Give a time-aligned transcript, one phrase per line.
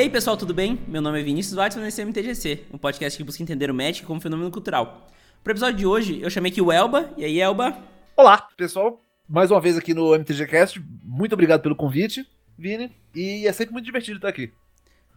[0.00, 0.78] E aí pessoal, tudo bem?
[0.88, 4.18] Meu nome é Vinícius Watson nesse MTGC, um podcast que busca entender o Magic como
[4.18, 5.06] fenômeno cultural.
[5.44, 7.12] Para o episódio de hoje, eu chamei aqui o Elba.
[7.18, 7.76] E aí, Elba?
[8.16, 8.98] Olá, pessoal.
[9.28, 10.82] Mais uma vez aqui no MTGcast.
[11.04, 12.26] Muito obrigado pelo convite,
[12.56, 12.90] Vini.
[13.14, 14.50] E é sempre muito divertido estar aqui.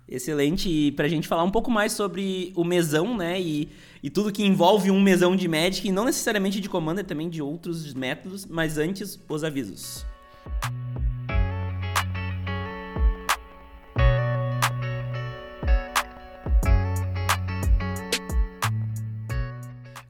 [0.05, 0.69] Excelente.
[0.69, 3.39] E pra gente falar um pouco mais sobre o mesão, né?
[3.39, 3.69] E,
[4.03, 7.41] e tudo que envolve um mesão de Magic, e não necessariamente de Commander, também de
[7.41, 10.05] outros métodos, mas antes, os avisos.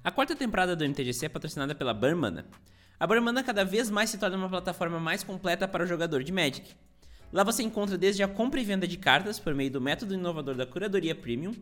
[0.03, 2.45] A quarta temporada do MTGC é patrocinada pela Burmana.
[2.99, 6.31] A Burmana cada vez mais se torna uma plataforma mais completa para o jogador de
[6.33, 6.75] Magic.
[7.31, 10.55] Lá você encontra desde a compra e venda de cartas por meio do método inovador
[10.55, 11.53] da curadoria premium,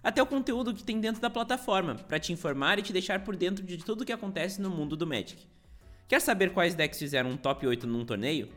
[0.00, 3.34] até o conteúdo que tem dentro da plataforma, para te informar e te deixar por
[3.34, 5.48] dentro de tudo o que acontece no mundo do Magic.
[6.06, 8.48] Quer saber quais decks fizeram um top 8 num torneio?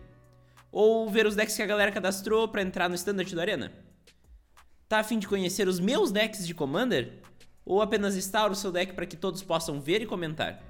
[0.71, 3.71] Ou ver os decks que a galera cadastrou para entrar no standard da arena?
[4.87, 7.23] Tá afim de conhecer os meus decks de Commander?
[7.65, 10.61] Ou apenas instala o seu deck para que todos possam ver e comentar.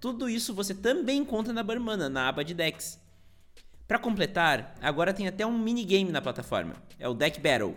[0.00, 3.00] Tudo isso você também encontra na Barmana, na aba de decks.
[3.86, 7.76] Para completar, agora tem até um minigame na plataforma, é o Deck Battle.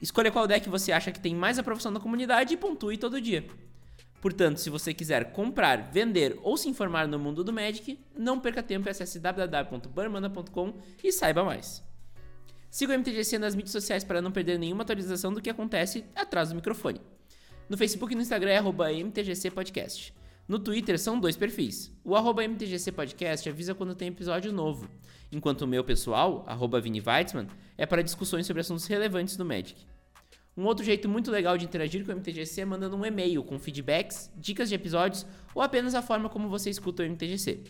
[0.00, 3.46] Escolha qual deck você acha que tem mais aprovação da comunidade e pontue todo dia.
[4.20, 8.62] Portanto, se você quiser comprar, vender ou se informar no mundo do Magic, não perca
[8.62, 11.82] tempo e acesse www.barmana.com e saiba mais.
[12.70, 16.48] Siga o MTGC nas mídias sociais para não perder nenhuma atualização do que acontece atrás
[16.48, 17.00] do microfone.
[17.68, 20.14] No Facebook e no Instagram é arroba MTGC Podcast.
[20.46, 21.92] No Twitter são dois perfis.
[22.04, 24.88] O arroba MTGC Podcast avisa quando tem episódio novo,
[25.32, 29.84] enquanto o meu pessoal, arroba Vini Weitzman, é para discussões sobre assuntos relevantes do Magic.
[30.56, 33.58] Um outro jeito muito legal de interagir com o MTGC é mandando um e-mail com
[33.58, 37.64] feedbacks, dicas de episódios ou apenas a forma como você escuta o MTGC.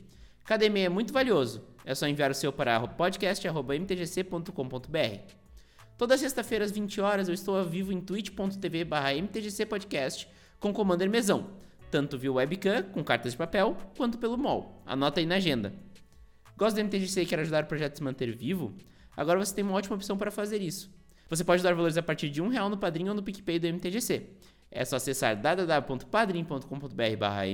[0.44, 1.64] Cada e-mail é muito valioso.
[1.86, 5.45] É só enviar o seu para podcast.mtgc.com.br.
[5.96, 8.86] Toda sexta-feira às 20 horas eu estou ao vivo em twitch.tv
[9.22, 10.28] mtgcpodcast
[10.60, 11.52] com Commander Mesão,
[11.90, 14.82] tanto via webcam, com cartas de papel, quanto pelo mall.
[14.84, 15.72] Anota aí na agenda.
[16.54, 18.74] Gosta do MTGC e quer ajudar o projeto a se manter vivo?
[19.16, 20.94] Agora você tem uma ótima opção para fazer isso.
[21.30, 23.66] Você pode dar valores a partir de um real no Padrinho ou no PicPay do
[23.66, 24.28] MTGC.
[24.70, 26.66] É só acessar www.padrim.com.br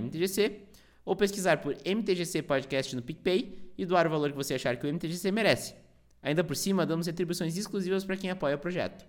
[0.03, 0.63] mtgc
[1.05, 4.85] ou pesquisar por MTGC Podcast no PicPay e doar o valor que você achar que
[4.85, 5.82] o MTGC merece.
[6.23, 9.05] Ainda por cima, damos retribuições exclusivas para quem apoia o projeto.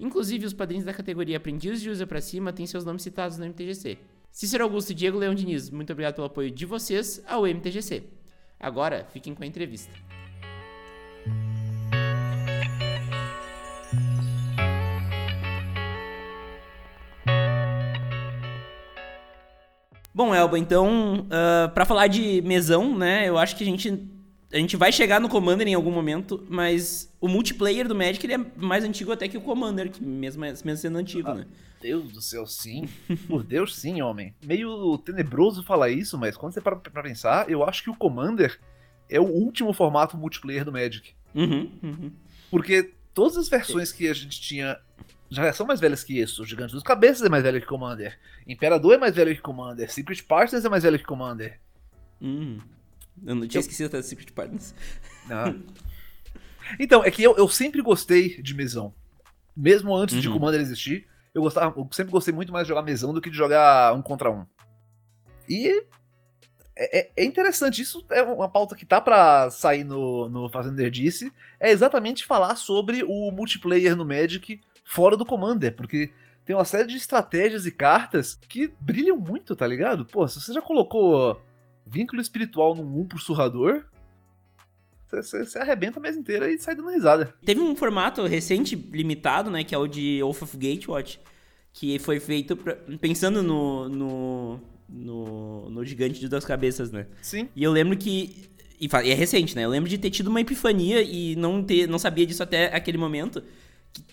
[0.00, 3.44] Inclusive, os padrinhos da categoria Aprendiz de Usa para Cima têm seus nomes citados no
[3.44, 3.98] MTGC.
[4.32, 8.04] Cícero Augusto e Diego Leão Diniz, muito obrigado pelo apoio de vocês ao MTGC.
[8.58, 9.92] Agora, fiquem com a entrevista.
[20.12, 24.19] Bom, Elba, então, uh, ah, para falar de mesão, né, eu acho que a gente
[24.52, 28.34] a gente vai chegar no Commander em algum momento, mas o multiplayer do Magic ele
[28.34, 31.46] é mais antigo até que o Commander, que mesmo, mesmo sendo antigo, ah, né?
[31.80, 32.88] Deus do céu, sim.
[33.28, 34.34] Por Deus, sim, homem.
[34.44, 38.58] Meio tenebroso falar isso, mas quando você para pra pensar, eu acho que o Commander
[39.08, 41.14] é o último formato multiplayer do Magic.
[41.34, 42.12] Uhum, uhum.
[42.50, 44.78] Porque todas as versões que a gente tinha
[45.30, 46.42] já são mais velhas que isso.
[46.42, 48.18] O Gigante dos Cabeças é mais velho que Commander.
[48.46, 49.90] Imperador é mais velho que Commander.
[49.90, 51.60] Secret Partners é mais velho que Commander.
[52.20, 52.58] Uhum.
[53.24, 53.62] Eu não tinha eu...
[53.62, 54.74] esquecido até Secret Partners.
[55.28, 55.62] Não.
[56.78, 58.94] Então, é que eu, eu sempre gostei de mesão.
[59.56, 60.20] Mesmo antes uhum.
[60.20, 63.30] de Commander existir, eu, gostava, eu sempre gostei muito mais de jogar mesão do que
[63.30, 64.46] de jogar um contra um.
[65.48, 65.68] E
[66.76, 70.90] é, é, é interessante, isso é uma pauta que tá para sair no, no Fazender
[70.90, 76.10] Disse, é exatamente falar sobre o multiplayer no Magic fora do Commander, porque
[76.44, 80.06] tem uma série de estratégias e cartas que brilham muito, tá ligado?
[80.06, 81.40] Pô, se você já colocou
[81.90, 83.84] vínculo espiritual num 1 por surrador,
[85.10, 87.34] você arrebenta a mesa inteira e sai dando risada.
[87.44, 89.64] Teve um formato recente, limitado, né?
[89.64, 91.18] Que é o de Oath of Gatewatch,
[91.72, 97.06] que foi feito pra, pensando no, no, no, no, gigante de duas cabeças, né?
[97.20, 97.48] Sim.
[97.56, 98.48] E eu lembro que.
[98.80, 99.64] E é recente, né?
[99.64, 102.96] Eu lembro de ter tido uma epifania e não, ter, não sabia disso até aquele
[102.96, 103.42] momento.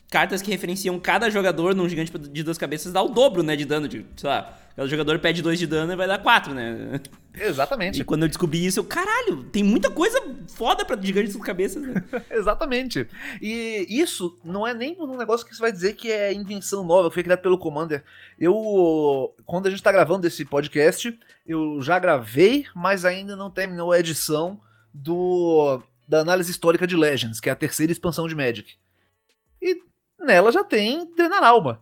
[0.10, 3.56] Cartas que referenciam cada jogador num gigante de duas cabeças dá o dobro, né?
[3.56, 6.54] De dano, de, sei lá o jogador pede 2 de dano e vai dar 4,
[6.54, 7.02] né?
[7.34, 8.02] Exatamente.
[8.02, 11.82] E quando eu descobri isso, eu, caralho, tem muita coisa foda pra gigantes de cabeças,
[11.82, 12.04] né?
[12.30, 13.08] Exatamente.
[13.42, 17.10] E isso não é nem um negócio que você vai dizer que é invenção nova,
[17.10, 18.04] que foi criado pelo Commander.
[18.40, 23.92] Eu, quando a gente tá gravando esse podcast, eu já gravei, mas ainda não terminou
[23.92, 24.60] a edição
[24.94, 28.78] do da análise histórica de Legends, que é a terceira expansão de Magic.
[29.62, 29.82] E
[30.20, 31.82] nela já tem Denaralma,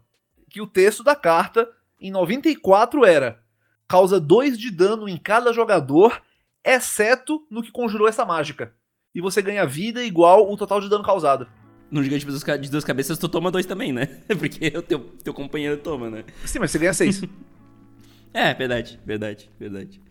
[0.49, 1.69] que o texto da carta
[1.99, 3.39] em 94 era
[3.87, 6.21] causa 2 de dano em cada jogador,
[6.63, 8.73] exceto no que conjurou essa mágica.
[9.13, 11.47] E você ganha vida igual o total de dano causado.
[11.89, 14.07] num gigante de duas cabeças, tu toma dois também, né?
[14.37, 16.25] Porque o teu, teu companheiro toma, né?
[16.45, 17.21] Sim, mas você ganha seis.
[18.33, 20.01] é, verdade, verdade, verdade.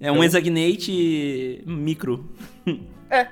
[0.00, 0.24] É um então...
[0.24, 2.28] Exagnate micro.
[3.08, 3.28] é.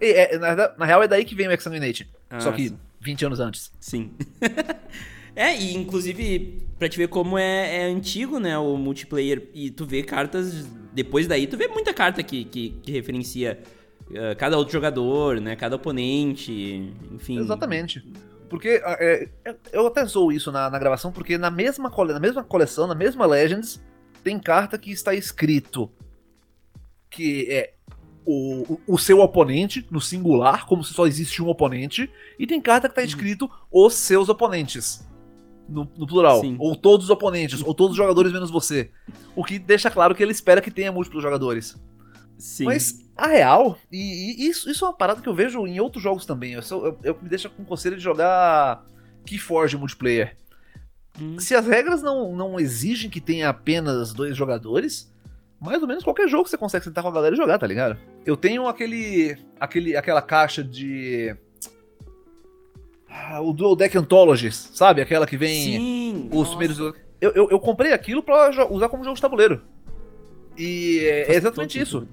[0.00, 2.08] é, é na, na, real é daí que vem o Exagnate.
[2.30, 2.78] Ah, só que sim.
[3.02, 3.72] 20 anos antes.
[3.80, 4.12] Sim.
[5.34, 9.84] é, e inclusive, pra te ver como é, é, antigo, né, o multiplayer, e tu
[9.84, 13.58] vê cartas, depois daí, tu vê muita carta que, que, que referencia
[14.10, 17.38] uh, cada outro jogador, né, cada oponente, enfim.
[17.38, 18.06] Exatamente.
[18.48, 22.20] Porque é, é, eu até sou isso na, na gravação, porque na mesma, cole, na
[22.20, 23.82] mesma coleção, na mesma Legends,
[24.22, 25.90] tem carta que está escrito
[27.12, 27.74] que é
[28.24, 32.88] o, o seu oponente, no singular, como se só existe um oponente, e tem carta
[32.88, 33.06] que tá uhum.
[33.06, 35.06] escrito os seus oponentes.
[35.68, 36.40] No, no plural.
[36.40, 36.56] Sim.
[36.58, 38.90] Ou todos os oponentes, ou todos os jogadores menos você.
[39.34, 41.80] O que deixa claro que ele espera que tenha múltiplos jogadores.
[42.38, 42.64] Sim.
[42.64, 46.02] Mas a real, e, e isso, isso é uma parada que eu vejo em outros
[46.02, 46.52] jogos também.
[46.52, 48.84] Eu, eu, eu me deixa com conselho de jogar
[49.24, 50.36] Keyforge multiplayer.
[51.20, 51.38] Hum.
[51.38, 55.11] Se as regras não, não exigem que tenha apenas dois jogadores,
[55.62, 57.96] mais ou menos qualquer jogo você consegue sentar com a galera e jogar, tá ligado?
[58.26, 59.36] Eu tenho aquele.
[59.60, 61.36] aquele aquela caixa de.
[63.08, 65.00] Ah, o Dual Deck Anthologies, sabe?
[65.00, 66.50] Aquela que vem Sim, os nossa.
[66.50, 66.78] primeiros.
[67.20, 69.62] Eu, eu, eu, comprei aquilo pra usar como jogo de tabuleiro.
[70.58, 72.08] E é, é exatamente isso.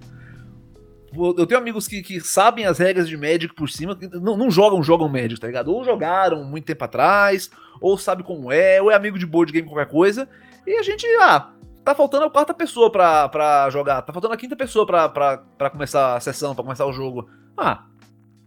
[1.12, 4.84] Eu tenho amigos que, que sabem as regras de Magic por cima, não, não jogam,
[4.84, 5.74] jogam Magic, tá ligado?
[5.74, 7.50] Ou jogaram muito tempo atrás,
[7.81, 10.30] ou sabe como é, ou é amigo de board game, qualquer coisa.
[10.68, 11.52] E a gente, ah,
[11.89, 15.38] tá faltando a quarta pessoa pra, pra jogar, tá faltando a quinta pessoa pra, pra,
[15.38, 17.27] pra começar a sessão, pra começar o jogo.
[17.57, 17.86] Ah,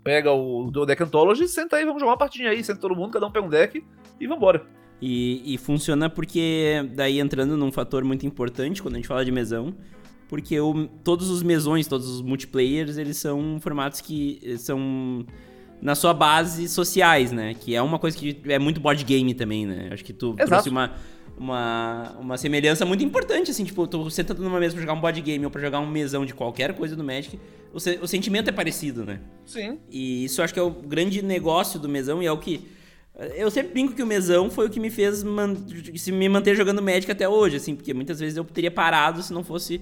[0.04, 3.10] pega o do Deck Anthology, senta aí, vamos jogar uma partidinha aí, senta todo mundo,
[3.10, 3.84] cada um pega um deck
[4.20, 4.64] e vambora.
[5.00, 9.32] E, e funciona porque, daí entrando num fator muito importante quando a gente fala de
[9.32, 9.74] mesão,
[10.28, 15.26] porque o, todos os mesões, todos os multiplayers, eles são formatos que são
[15.80, 17.54] na sua base sociais, né?
[17.54, 19.88] Que é uma coisa que é muito board game também, né?
[19.90, 20.46] Acho que tu Exato.
[20.46, 20.92] trouxe uma
[21.42, 25.20] uma, uma semelhança muito importante, assim, tipo, tô sentando numa mesa pra jogar um board
[25.20, 27.38] game ou pra jogar um mesão de qualquer coisa do Magic,
[27.72, 29.18] o, se, o sentimento é parecido, né?
[29.44, 29.80] Sim.
[29.90, 32.68] E isso acho que é o grande negócio do mesão e é o que.
[33.34, 35.54] Eu sempre brinco que o mesão foi o que me fez man,
[35.96, 39.32] se me manter jogando Magic até hoje, assim, porque muitas vezes eu teria parado se
[39.32, 39.80] não fosse.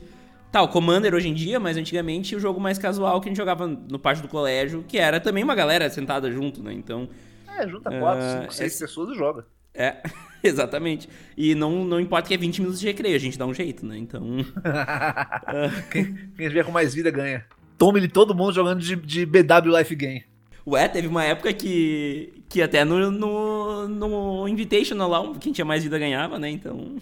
[0.50, 3.36] Tá, o Commander hoje em dia, mas antigamente o jogo mais casual que a gente
[3.36, 6.72] jogava no pátio do colégio, que era também uma galera sentada junto, né?
[6.72, 7.08] Então.
[7.56, 8.78] É, junta quatro, uh, cinco, seis é...
[8.86, 9.46] pessoas e joga.
[9.74, 9.96] É.
[10.42, 11.08] Exatamente.
[11.36, 13.84] E não, não importa que é 20 minutos de recreio, a gente dá um jeito,
[13.84, 13.98] né?
[13.98, 14.24] Então.
[15.92, 17.44] quem, quem vier com mais vida ganha.
[17.76, 20.24] Tome-lhe todo mundo jogando de, de BW Life Game.
[20.66, 25.82] Ué, teve uma época que, que até no, no, no Invitational lá, quem tinha mais
[25.82, 26.50] vida ganhava, né?
[26.50, 26.96] Então.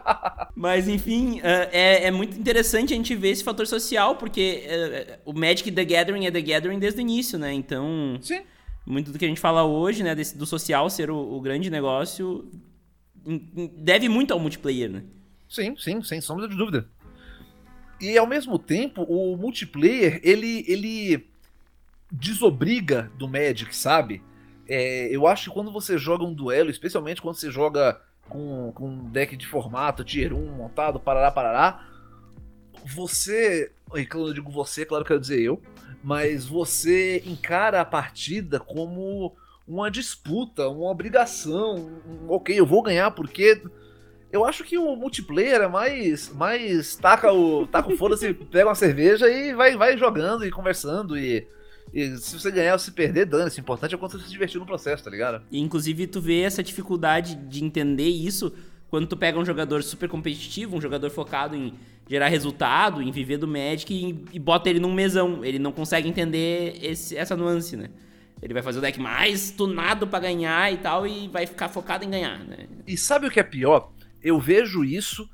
[0.54, 5.18] Mas enfim, é, é, é muito interessante a gente ver esse fator social, porque é,
[5.24, 7.52] o Magic The Gathering é The Gathering desde o início, né?
[7.52, 8.18] Então.
[8.20, 8.40] Sim.
[8.88, 10.14] Muito do que a gente fala hoje, né?
[10.14, 12.50] Desse, do social ser o, o grande negócio,
[13.76, 15.04] deve muito ao multiplayer, né?
[15.46, 16.88] Sim, sim, sem sombra de dúvida.
[18.00, 21.28] E ao mesmo tempo, o multiplayer, ele, ele
[22.10, 24.22] desobriga do Magic, sabe?
[24.66, 28.88] É, eu acho que quando você joga um duelo, especialmente quando você joga com, com
[28.88, 31.86] um deck de formato, tier 1 montado, parará, parará,
[32.86, 33.70] você.
[34.10, 35.60] Quando eu digo você, claro que eu quero dizer eu,
[36.02, 39.36] mas você encara a partida como
[39.66, 41.90] uma disputa, uma obrigação.
[42.06, 43.62] Um, ok, eu vou ganhar porque.
[44.30, 46.32] Eu acho que o multiplayer é mais.
[46.34, 47.66] mais taca o.
[47.66, 51.46] taca o foda-se, pega uma cerveja e vai, vai jogando e conversando e.
[51.92, 53.58] E se você ganhar ou se perder, dane-se.
[53.58, 55.42] O importante é quando você se divertir no processo, tá ligado?
[55.50, 58.52] E, inclusive, tu vê essa dificuldade de entender isso
[58.90, 61.74] quando tu pega um jogador super competitivo, um jogador focado em
[62.08, 65.44] gerar resultado, em viver do Magic e, e bota ele num mesão.
[65.44, 67.90] Ele não consegue entender esse, essa nuance, né?
[68.40, 72.04] Ele vai fazer o deck mais tunado para ganhar e tal, e vai ficar focado
[72.04, 72.66] em ganhar, né?
[72.86, 73.92] E sabe o que é pior?
[74.22, 75.28] Eu vejo isso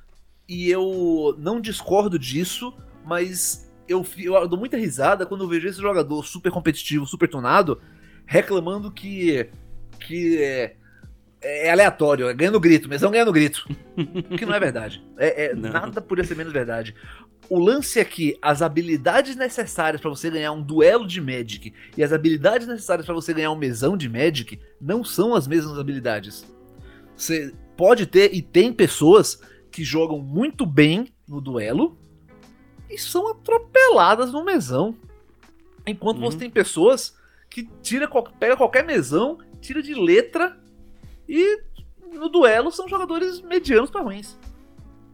[0.49, 5.81] e eu não discordo disso, mas eu, eu dou muita risada quando eu vejo esse
[5.81, 7.81] jogador super competitivo, super tunado,
[8.27, 9.49] reclamando que.
[10.01, 10.77] que é,
[11.45, 13.69] é aleatório, é ganhando grito, mas não ganhando grito.
[14.39, 15.05] que não é verdade.
[15.19, 16.95] É, é nada poderia ser menos verdade.
[17.51, 22.03] O lance é que as habilidades necessárias para você ganhar um duelo de Magic e
[22.03, 26.47] as habilidades necessárias para você ganhar um mesão de Magic não são as mesmas habilidades.
[27.15, 29.39] Você pode ter e tem pessoas
[29.71, 31.99] que jogam muito bem no duelo
[32.89, 34.97] e são atropeladas no mesão.
[35.87, 36.31] Enquanto uhum.
[36.31, 37.15] você tem pessoas
[37.51, 38.09] que tira,
[38.39, 40.59] pega qualquer mesão, tira de letra
[41.29, 41.63] e
[42.13, 44.39] no duelo são jogadores medianos para ruins.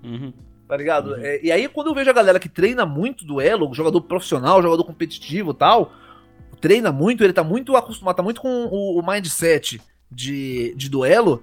[0.03, 0.33] Uhum.
[0.69, 1.13] Tá ligado?
[1.13, 1.21] Uhum.
[1.21, 4.85] É, e aí, quando eu vejo a galera que treina muito duelo, jogador profissional, jogador
[4.85, 5.93] competitivo tal,
[6.61, 11.43] treina muito, ele tá muito acostumado, tá muito com o, o mindset de, de duelo,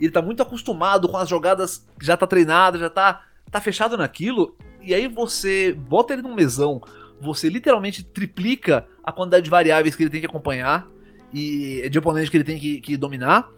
[0.00, 4.56] ele tá muito acostumado com as jogadas, já tá treinado, já tá, tá fechado naquilo,
[4.80, 6.80] e aí você bota ele num mesão,
[7.20, 10.86] você literalmente triplica a quantidade de variáveis que ele tem que acompanhar
[11.32, 13.50] e de oponente que ele tem que, que dominar.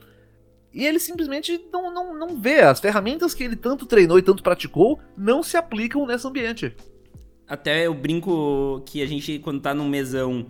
[0.72, 2.60] E ele simplesmente não, não, não vê.
[2.60, 6.74] As ferramentas que ele tanto treinou e tanto praticou não se aplicam nesse ambiente.
[7.48, 10.46] Até eu brinco que a gente, quando tá num mesão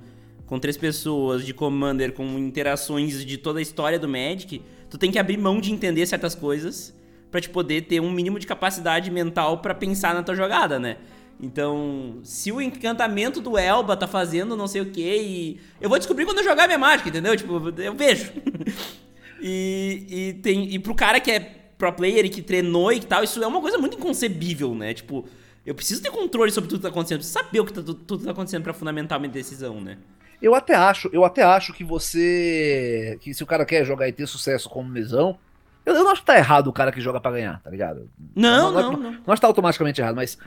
[0.46, 4.60] com três pessoas de Commander, com interações de toda a história do Magic,
[4.90, 6.94] tu tem que abrir mão de entender certas coisas
[7.30, 10.96] para te poder ter um mínimo de capacidade mental para pensar na tua jogada, né?
[11.42, 15.96] Então, se o encantamento do Elba tá fazendo não sei o que, e eu vou
[15.96, 17.34] descobrir quando eu jogar minha mágica, entendeu?
[17.34, 18.30] Tipo, eu vejo.
[19.40, 21.40] e, e, tem, e pro cara que é
[21.78, 24.92] pro player e que treinou e tal, isso é uma coisa muito inconcebível, né?
[24.92, 25.26] Tipo,
[25.64, 28.24] eu preciso ter controle sobre tudo que tá acontecendo, preciso saber o que tá, tudo
[28.24, 29.96] tá acontecendo para fundamentar minha decisão, né?
[30.42, 33.18] Eu até acho, eu até acho que você.
[33.20, 35.38] que se o cara quer jogar e ter sucesso como mesão.
[35.84, 38.10] Eu, eu não acho que tá errado o cara que joga para ganhar, tá ligado?
[38.34, 38.92] Não, não, não.
[38.92, 39.10] Não, não.
[39.12, 40.38] não acho que tá automaticamente errado, mas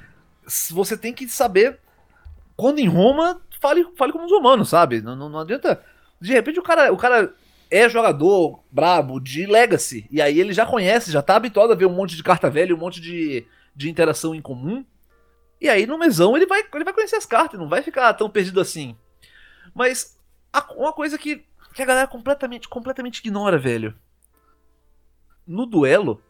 [0.71, 1.79] você tem que saber.
[2.55, 5.01] Quando em Roma, fale, fale como os romanos, sabe?
[5.01, 5.81] Não, não, não adianta.
[6.19, 7.33] De repente o cara, o cara
[7.69, 10.07] é jogador brabo de Legacy.
[10.11, 12.75] E aí ele já conhece, já tá habituado a ver um monte de carta velha,
[12.75, 14.85] um monte de, de interação em comum.
[15.59, 18.29] E aí no mesão ele vai, ele vai conhecer as cartas, não vai ficar tão
[18.29, 18.95] perdido assim.
[19.73, 20.17] Mas
[20.75, 21.43] uma coisa que,
[21.73, 23.95] que a galera completamente, completamente ignora, velho.
[25.45, 26.21] No duelo,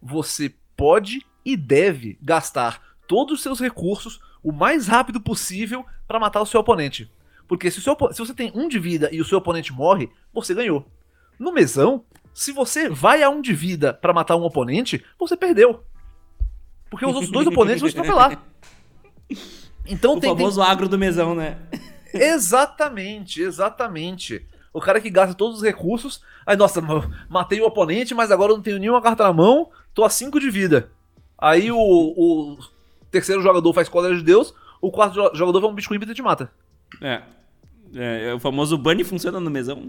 [0.00, 6.40] você pode e deve gastar todos os seus recursos o mais rápido possível para matar
[6.40, 7.10] o seu oponente.
[7.48, 10.54] Porque se, seu, se, você tem um de vida e o seu oponente morre, você
[10.54, 10.86] ganhou.
[11.38, 15.82] No mesão, se você vai a um de vida para matar um oponente, você perdeu.
[16.90, 18.44] Porque os outros dois oponentes vão te atropelar.
[19.86, 20.70] Então o tem, famoso tem...
[20.70, 21.58] agro do mesão, né?
[22.12, 24.46] Exatamente, exatamente.
[24.72, 26.22] O cara que gasta todos os recursos.
[26.46, 26.82] Aí, nossa,
[27.28, 30.38] matei o oponente, mas agora eu não tenho nenhuma carta na mão, tô a 5
[30.38, 30.90] de vida.
[31.38, 32.58] Aí o, o
[33.10, 36.50] terceiro jogador faz colégio de Deus, o quarto jogador vai um bicho e te mata.
[37.00, 37.22] É.
[37.94, 38.34] é.
[38.34, 39.88] O famoso bunny funciona no mesão.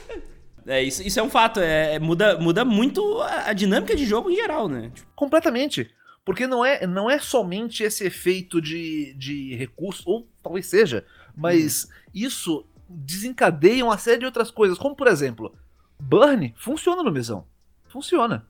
[0.66, 1.60] é, isso, isso é um fato.
[1.60, 4.92] É, é, muda, muda muito a, a, dinâmica de jogo em geral, né?
[5.14, 5.90] Completamente.
[6.24, 11.04] Porque não é, não é somente esse efeito de, de recurso, ou talvez seja,
[11.36, 11.88] mas hum.
[12.14, 15.52] isso desencadeia uma série de outras coisas, como por exemplo,
[15.98, 17.46] burn funciona no mesão.
[17.88, 18.46] Funciona.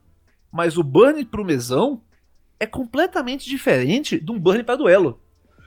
[0.51, 2.01] Mas o burn pro mesão
[2.59, 5.19] é completamente diferente de um burn para duelo.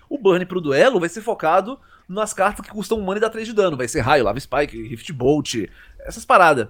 [0.09, 1.79] O burn pro duelo vai ser focado
[2.09, 3.77] nas cartas que custam um mana e dá 3 de dano.
[3.77, 5.55] Vai ser raio, lava spike, rift bolt,
[6.01, 6.69] essas paradas.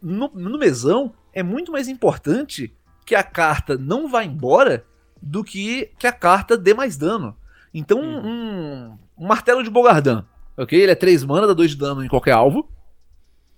[0.00, 4.84] No, no mesão, é muito mais importante que a carta não vá embora
[5.20, 7.36] do que que a carta dê mais dano.
[7.72, 8.26] Então, uhum.
[8.26, 10.24] um, um, martelo de Bogardan,
[10.56, 10.78] ok?
[10.78, 12.68] Ele é 3 mana, dá 2 de dano em qualquer alvo.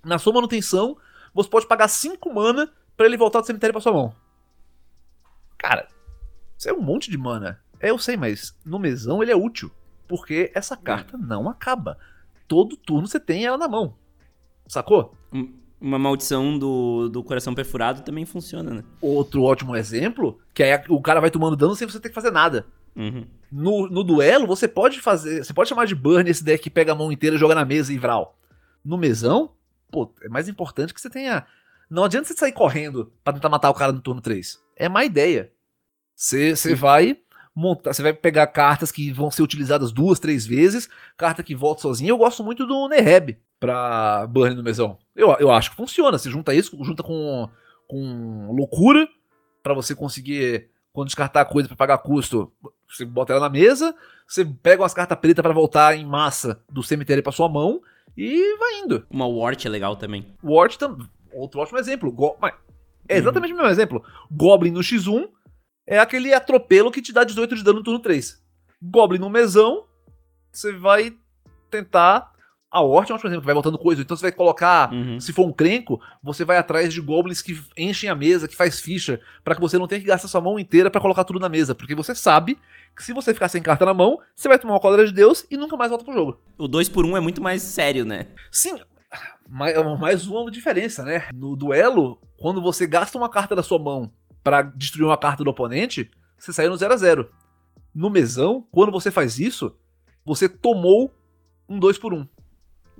[0.04, 0.96] Na sua manutenção,
[1.32, 4.14] você pode pagar 5 mana para ele voltar do cemitério para sua mão.
[5.58, 5.88] Cara,
[6.56, 7.60] isso é um monte de mana.
[7.80, 9.70] É, eu sei, mas no mesão ele é útil.
[10.06, 11.98] Porque essa carta não acaba.
[12.46, 13.96] Todo turno você tem ela na mão.
[14.66, 15.14] Sacou?
[15.80, 18.84] Uma maldição do, do coração perfurado também funciona, né?
[19.00, 22.30] Outro ótimo exemplo, que aí o cara vai tomando dano sem você ter que fazer
[22.30, 22.66] nada.
[22.96, 23.26] Uhum.
[23.50, 25.44] No, no duelo, você pode fazer.
[25.44, 27.92] Você pode chamar de burn esse deck que pega a mão inteira, joga na mesa
[27.92, 28.38] e vral.
[28.84, 29.52] No mesão,
[29.90, 31.46] pô, é mais importante que você tenha.
[31.90, 34.60] Não adianta você sair correndo para tentar matar o cara no turno 3.
[34.76, 35.52] É má ideia.
[36.14, 37.18] Você, você vai
[37.54, 41.82] montar, você vai pegar cartas que vão ser utilizadas duas, três vezes, carta que volta
[41.82, 42.10] sozinha.
[42.10, 44.98] Eu gosto muito do Neheb pra Burn no mesão.
[45.14, 46.18] Eu, eu acho que funciona.
[46.18, 47.48] Você junta isso, junta com,
[47.86, 49.08] com loucura
[49.62, 52.52] para você conseguir quando descartar a coisa para pagar custo,
[52.88, 53.94] você bota ela na mesa,
[54.28, 57.80] você pega umas cartas pretas para voltar em massa do cemitério para sua mão
[58.16, 59.04] e vai indo.
[59.10, 60.24] Uma Wart é legal também.
[60.42, 61.08] Wart também.
[61.32, 62.12] Outro ótimo exemplo.
[62.12, 62.36] Go
[63.08, 63.58] é exatamente uhum.
[63.58, 64.04] o mesmo exemplo.
[64.30, 65.28] Goblin no X1
[65.86, 68.42] é aquele atropelo que te dá 18 de dano no turno 3.
[68.82, 69.84] Goblin no mesão,
[70.52, 71.14] você vai
[71.70, 72.32] tentar.
[72.70, 74.02] A é um exemplo, que vai botando coisa.
[74.02, 75.20] Então você vai colocar, uhum.
[75.20, 78.80] se for um crenco, você vai atrás de goblins que enchem a mesa, que faz
[78.80, 81.48] ficha, para que você não tenha que gastar sua mão inteira para colocar tudo na
[81.48, 81.72] mesa.
[81.72, 82.58] Porque você sabe
[82.96, 85.46] que se você ficar sem carta na mão, você vai tomar uma cólera de Deus
[85.48, 86.40] e nunca mais volta pro jogo.
[86.58, 88.26] O 2 por 1 um é muito mais sério, né?
[88.50, 88.76] Sim,
[89.48, 91.28] mais, mais uma diferença, né?
[91.32, 94.10] No duelo, quando você gasta uma carta da sua mão
[94.44, 97.30] para destruir uma carta do oponente, você saiu no 0 a 0
[97.94, 99.74] No mesão, quando você faz isso,
[100.24, 101.12] você tomou
[101.68, 102.28] um 2 por 1 um.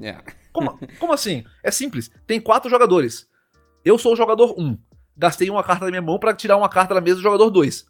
[0.01, 0.25] Yeah.
[0.51, 1.45] Como, como assim?
[1.63, 2.11] É simples.
[2.27, 3.29] Tem quatro jogadores.
[3.85, 4.63] Eu sou o jogador 1.
[4.63, 4.79] Um.
[5.17, 7.87] Gastei uma carta da minha mão para tirar uma carta da mesa do jogador 2.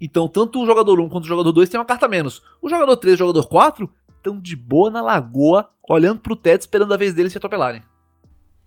[0.00, 2.42] Então, tanto o jogador 1 um quanto o jogador 2 tem uma carta menos.
[2.60, 6.60] O jogador 3 e o jogador 4 estão de boa na lagoa, olhando pro teto,
[6.60, 7.82] esperando a vez deles se atropelarem.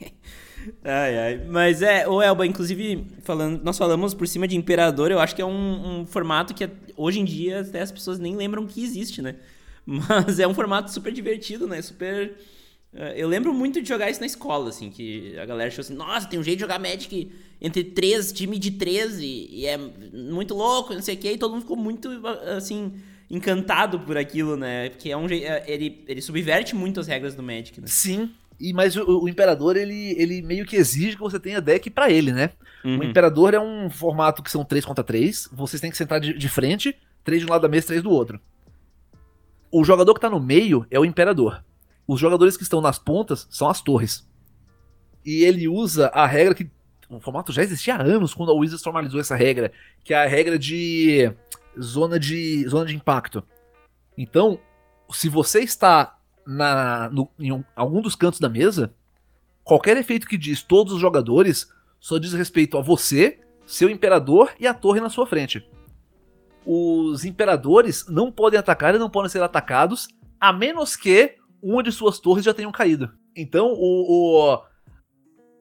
[0.84, 1.46] ai, ai.
[1.48, 5.42] Mas é, o Elba, inclusive, falando, nós falamos por cima de Imperador, eu acho que
[5.42, 9.22] é um, um formato que hoje em dia até as pessoas nem lembram que existe,
[9.22, 9.36] né?
[9.86, 11.80] Mas é um formato super divertido, né?
[11.82, 12.36] Super.
[12.92, 15.94] Eh, eu lembro muito de jogar isso na escola, assim, que a galera achou assim,
[15.94, 20.54] nossa, tem um jeito de jogar Magic entre três, time de 13, e é muito
[20.54, 22.08] louco, não sei o quê, e todo mundo ficou muito,
[22.56, 22.92] assim,
[23.30, 24.90] encantado por aquilo, né?
[24.90, 25.46] Porque é um jeito.
[25.46, 27.86] Eh, ele, ele subverte muito as regras do Magic, né?
[27.86, 28.30] Sim.
[28.60, 32.10] E, mas o, o, Imperador, ele, ele meio que exige que você tenha deck para
[32.10, 32.50] ele, né?
[32.84, 32.98] Uhum.
[32.98, 35.48] O Imperador é um formato que são 3 contra 3.
[35.50, 38.10] Vocês têm que sentar de, de frente, três de um lado da mesa, três do
[38.10, 38.38] outro.
[39.72, 41.64] O jogador que tá no meio é o Imperador.
[42.06, 44.28] Os jogadores que estão nas pontas são as torres.
[45.24, 46.70] E ele usa a regra que.
[47.08, 49.72] O formato já existia há anos quando a Wizards formalizou essa regra,
[50.04, 51.32] que é a regra de
[51.80, 53.42] zona de zona de impacto.
[54.16, 54.60] Então,
[55.10, 56.19] se você está
[56.50, 58.92] na, no, em um, algum dos cantos da mesa,
[59.62, 64.66] qualquer efeito que diz todos os jogadores só diz respeito a você, seu imperador e
[64.66, 65.64] a torre na sua frente
[66.64, 71.92] os imperadores não podem atacar e não podem ser atacados, a menos que uma de
[71.92, 73.10] suas torres já tenham caído.
[73.34, 74.62] Então, o, o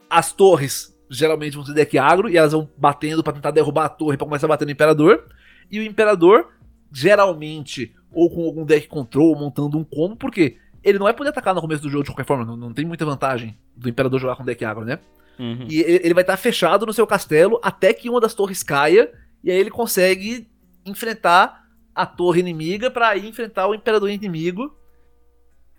[0.09, 3.89] as torres geralmente vão ser deck agro e elas vão batendo para tentar derrubar a
[3.89, 5.27] torre para começar a bater no imperador.
[5.71, 6.51] E o imperador,
[6.91, 11.53] geralmente, ou com algum deck control, montando um combo, porque ele não vai poder atacar
[11.53, 14.35] no começo do jogo de qualquer forma, não, não tem muita vantagem do imperador jogar
[14.35, 14.99] com deck agro, né?
[15.37, 15.67] Uhum.
[15.69, 19.11] E ele, ele vai estar fechado no seu castelo até que uma das torres caia,
[19.43, 20.47] e aí ele consegue
[20.85, 24.75] enfrentar a torre inimiga para ir enfrentar o imperador inimigo.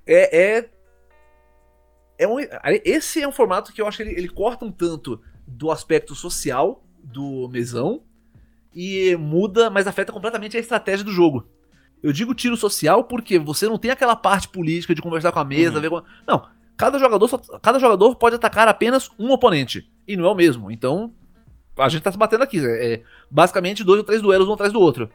[0.06, 0.70] É, é,
[2.18, 2.36] é um,
[2.84, 6.14] esse é um formato que eu acho que ele, ele corta um tanto do aspecto
[6.14, 8.02] social do mesão
[8.74, 11.48] e muda, mas afeta completamente a estratégia do jogo.
[12.02, 15.44] Eu digo tiro social porque você não tem aquela parte política de conversar com a
[15.44, 15.80] mesa, uhum.
[15.80, 16.02] ver.
[16.26, 19.90] Não, cada jogador, só, cada jogador pode atacar apenas um oponente.
[20.08, 20.70] E não é o mesmo.
[20.70, 21.12] Então,
[21.76, 22.58] a gente tá se batendo aqui.
[22.58, 25.10] É, é, basicamente dois ou três duelos um atrás do outro.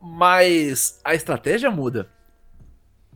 [0.00, 2.10] Mas a estratégia muda.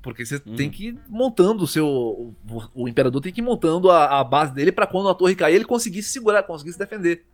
[0.03, 0.57] Porque você hum.
[0.57, 1.87] tem que ir montando o seu.
[1.87, 2.35] O,
[2.75, 5.55] o imperador tem que ir montando a, a base dele para quando a torre cair
[5.55, 7.25] ele conseguir se segurar, conseguir se defender.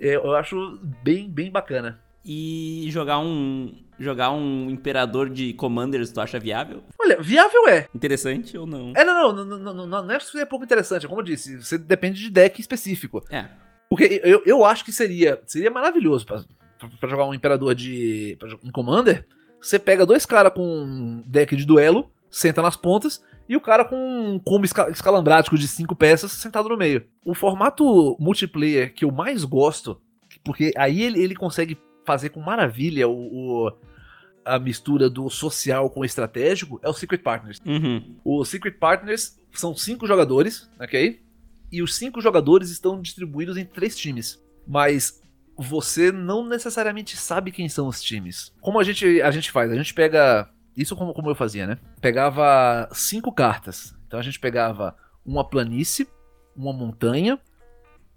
[0.00, 2.00] É, eu acho bem, bem bacana.
[2.30, 3.72] E jogar um.
[3.98, 6.84] Jogar um imperador de commanders, tu acha viável?
[7.00, 7.88] Olha, viável é.
[7.92, 8.92] Interessante ou não?
[8.94, 11.56] É, não, não, não, não, não, não é que é pouco interessante, como eu disse,
[11.56, 13.24] você depende de deck específico.
[13.28, 13.46] É.
[13.88, 16.44] Porque eu, eu acho que seria, seria maravilhoso pra,
[17.00, 18.38] pra jogar um imperador de.
[18.62, 19.26] um commander.
[19.60, 23.96] Você pega dois caras com deck de duelo, senta nas pontas, e o cara com
[23.96, 27.04] um combo escalambrático de cinco peças sentado no meio.
[27.24, 30.00] O formato multiplayer que eu mais gosto,
[30.44, 31.76] porque aí ele, ele consegue
[32.08, 33.72] fazer com maravilha o, o
[34.42, 37.60] a mistura do social com o estratégico é o Secret Partners.
[37.66, 38.16] Uhum.
[38.24, 41.20] O Secret Partners são cinco jogadores, ok?
[41.70, 44.42] E os cinco jogadores estão distribuídos em três times.
[44.66, 45.20] Mas
[45.54, 48.54] você não necessariamente sabe quem são os times.
[48.58, 49.70] Como a gente, a gente faz?
[49.70, 50.48] A gente pega.
[50.74, 51.78] Isso como, como eu fazia, né?
[52.00, 53.94] Pegava cinco cartas.
[54.06, 56.08] Então a gente pegava uma planície,
[56.56, 57.38] uma montanha,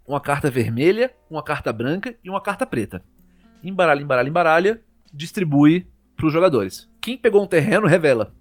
[0.08, 3.04] uma carta vermelha, uma carta branca e uma carta preta
[3.64, 4.82] embaralha, embaralha, embaralha,
[5.14, 6.90] distribui para os jogadores.
[7.02, 8.34] Quem pegou um terreno revela.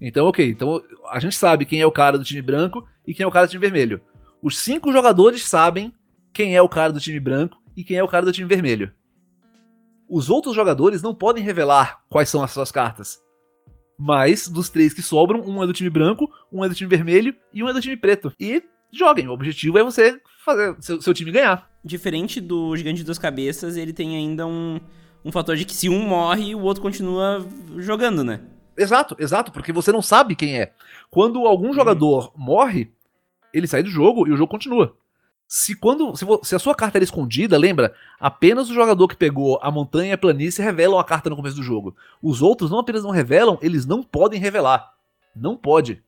[0.00, 0.48] Então, ok.
[0.48, 3.30] Então a gente sabe quem é o cara do time branco e quem é o
[3.30, 4.00] cara do time vermelho.
[4.42, 5.92] Os cinco jogadores sabem
[6.32, 8.92] quem é o cara do time branco e quem é o cara do time vermelho.
[10.08, 13.20] Os outros jogadores não podem revelar quais são as suas cartas.
[13.98, 17.36] Mas dos três que sobram, um é do time branco, um é do time vermelho
[17.52, 18.32] e um é do time preto.
[18.40, 19.28] E joguem.
[19.28, 23.76] O objetivo é você fazer seu, seu time ganhar diferente do Gigante de Duas Cabeças,
[23.76, 24.80] ele tem ainda um,
[25.24, 27.46] um fator de que se um morre, o outro continua
[27.78, 28.40] jogando, né?
[28.76, 30.72] Exato, exato, porque você não sabe quem é.
[31.10, 31.74] Quando algum uhum.
[31.74, 32.92] jogador morre,
[33.52, 34.96] ele sai do jogo e o jogo continua.
[35.46, 39.58] Se quando se, se, a sua carta era escondida, lembra, apenas o jogador que pegou
[39.60, 41.96] a montanha e a planície revelam a carta no começo do jogo.
[42.22, 44.94] Os outros não apenas não revelam, eles não podem revelar.
[45.34, 46.02] Não pode.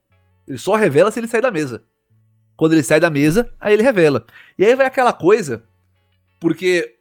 [0.47, 1.85] Ele só revela se ele sair da mesa.
[2.63, 4.25] Quando ele sai da mesa, aí ele revela.
[4.57, 5.65] E aí vai aquela coisa,
[6.39, 6.95] porque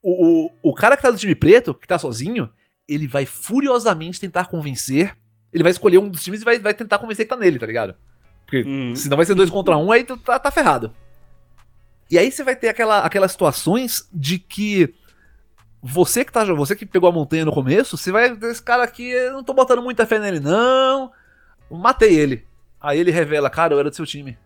[0.00, 2.48] o, o, o cara que tá do time preto, que tá sozinho,
[2.86, 5.16] ele vai furiosamente tentar convencer.
[5.52, 7.66] Ele vai escolher um dos times e vai, vai tentar convencer que tá nele, tá
[7.66, 7.96] ligado?
[8.46, 8.94] Porque uhum.
[8.94, 10.94] senão vai ser dois contra um, aí tá, tá ferrado.
[12.08, 14.94] E aí você vai ter aquela, aquelas situações de que
[15.82, 19.10] você que tá você que pegou a montanha no começo, você vai esse cara aqui,
[19.10, 21.10] eu não tô botando muita fé nele não.
[21.68, 22.46] Matei ele.
[22.80, 24.38] Aí ele revela, cara, eu era do seu time.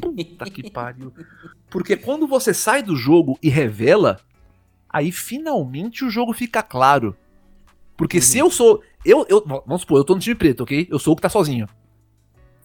[0.00, 1.12] Puta que pariu.
[1.70, 4.20] Porque quando você sai do jogo e revela,
[4.88, 7.16] aí finalmente o jogo fica claro.
[7.96, 8.22] Porque uhum.
[8.22, 8.82] se eu sou.
[9.04, 10.88] Eu, eu, vamos supor, eu tô no time preto, ok?
[10.90, 11.68] Eu sou o que tá sozinho.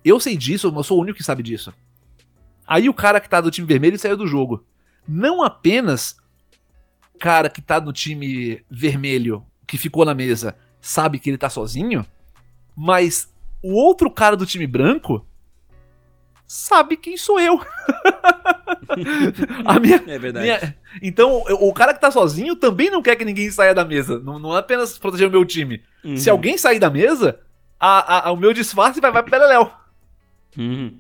[0.04, 1.74] Eu sei disso, eu sou o único que sabe disso.
[2.66, 4.64] Aí o cara que tá do time vermelho saiu do jogo.
[5.08, 6.18] Não apenas
[7.14, 11.50] o cara que tá no time vermelho, que ficou na mesa, sabe que ele tá
[11.50, 12.06] sozinho,
[12.76, 15.26] mas o outro cara do time branco
[16.50, 17.62] sabe quem sou eu.
[19.64, 20.46] a minha, é verdade.
[20.46, 20.76] Minha...
[21.00, 24.20] Então, o cara que tá sozinho também não quer que ninguém saia da mesa.
[24.20, 25.84] Não, não é apenas proteger o meu time.
[26.04, 26.18] Uhum.
[26.18, 27.40] Se alguém sair da mesa,
[27.80, 29.72] a, a, a, o meu disfarce vai, vai pro Beleléu.
[30.58, 30.98] Uhum.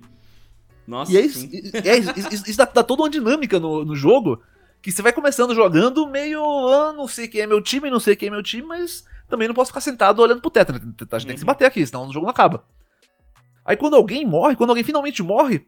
[0.87, 1.11] Nossa.
[1.11, 1.49] E é isso,
[1.83, 4.41] é isso, isso, isso dá, dá, toda uma dinâmica no, no jogo
[4.83, 6.43] que você vai começando jogando meio.
[6.67, 9.47] Ah, não sei quem é meu time, não sei quem é meu time, mas também
[9.47, 10.73] não posso ficar sentado olhando pro teto.
[10.73, 10.79] Né?
[10.79, 12.63] A gente tem que se bater aqui, senão o jogo não acaba.
[13.69, 15.63] Aí quando alguém morre, quando alguém finalmente morre,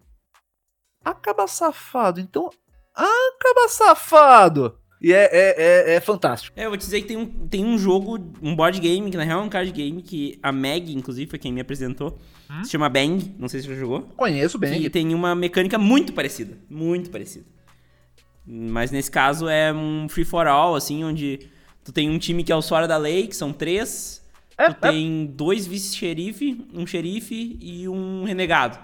[1.05, 2.19] acaba safado.
[2.19, 2.49] Então,
[2.95, 4.75] acaba safado.
[4.99, 6.59] E é, é, é, é, fantástico.
[6.59, 9.17] É, eu vou te dizer que tem um, tem um jogo, um board game, que
[9.17, 12.17] na real é um card game, que a Meg, inclusive, foi quem me apresentou.
[12.49, 12.63] Hum?
[12.63, 14.01] Se chama Bang, não sei se você já jogou.
[14.17, 14.81] Conheço bem.
[14.81, 16.57] Que tem uma mecânica muito parecida.
[16.67, 17.45] Muito parecida.
[18.43, 21.51] Mas nesse caso é um free for all, assim, onde
[21.83, 24.20] tu tem um time que é o Sora da Lei, que são três.
[24.65, 24.91] É, tu é.
[24.91, 28.78] tem dois vice-xerife, um xerife e um renegado.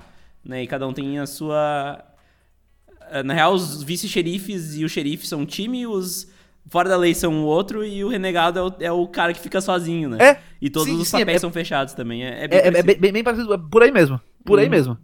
[0.44, 0.64] Né?
[0.64, 2.04] E cada um tem a sua
[3.10, 6.30] eh, na real, os vice-xerifes e o xerife são um time, os
[6.70, 9.40] fora da lei são o outro, e o renegado é o, é o cara que
[9.40, 10.18] fica sozinho, né?
[10.20, 10.40] É.
[10.62, 12.26] E todos sim, os sim, papéis é, são fechados também.
[12.26, 14.20] É, é, bem, é, é bem, bem, parecido, é por aí mesmo.
[14.44, 14.64] Por uhum.
[14.64, 14.98] aí mesmo.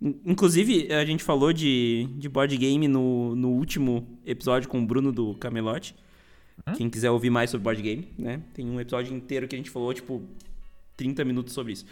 [0.00, 5.10] Inclusive, a gente falou de, de board game no, no último episódio com o Bruno
[5.10, 5.94] do Camelote.
[6.66, 6.72] Hum?
[6.74, 8.40] Quem quiser ouvir mais sobre board game, né?
[8.54, 10.22] Tem um episódio inteiro que a gente falou, tipo,
[10.96, 11.84] 30 minutos sobre isso.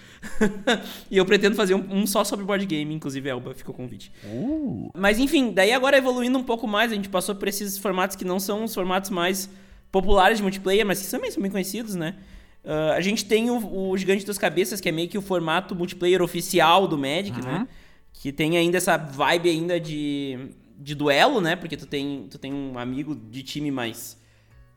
[1.11, 4.11] e eu pretendo fazer um, um, só sobre board game, inclusive, Elba, ficou convite.
[4.25, 4.91] Uh.
[4.95, 8.25] Mas enfim, daí agora evoluindo um pouco mais, a gente passou por esses formatos que
[8.25, 9.51] não são os formatos mais
[9.93, 12.17] populares de multiplayer, mas que também são bem conhecidos, né?
[12.65, 15.75] Uh, a gente tem o, o, Gigante das Cabeças, que é meio que o formato
[15.75, 17.47] multiplayer oficial do Magic, né?
[17.47, 17.59] uhum.
[17.61, 17.69] né?
[18.13, 20.49] Que tem ainda essa vibe ainda de,
[20.79, 21.57] de duelo, né?
[21.57, 24.17] Porque tu tem, tu tem um amigo de time mais...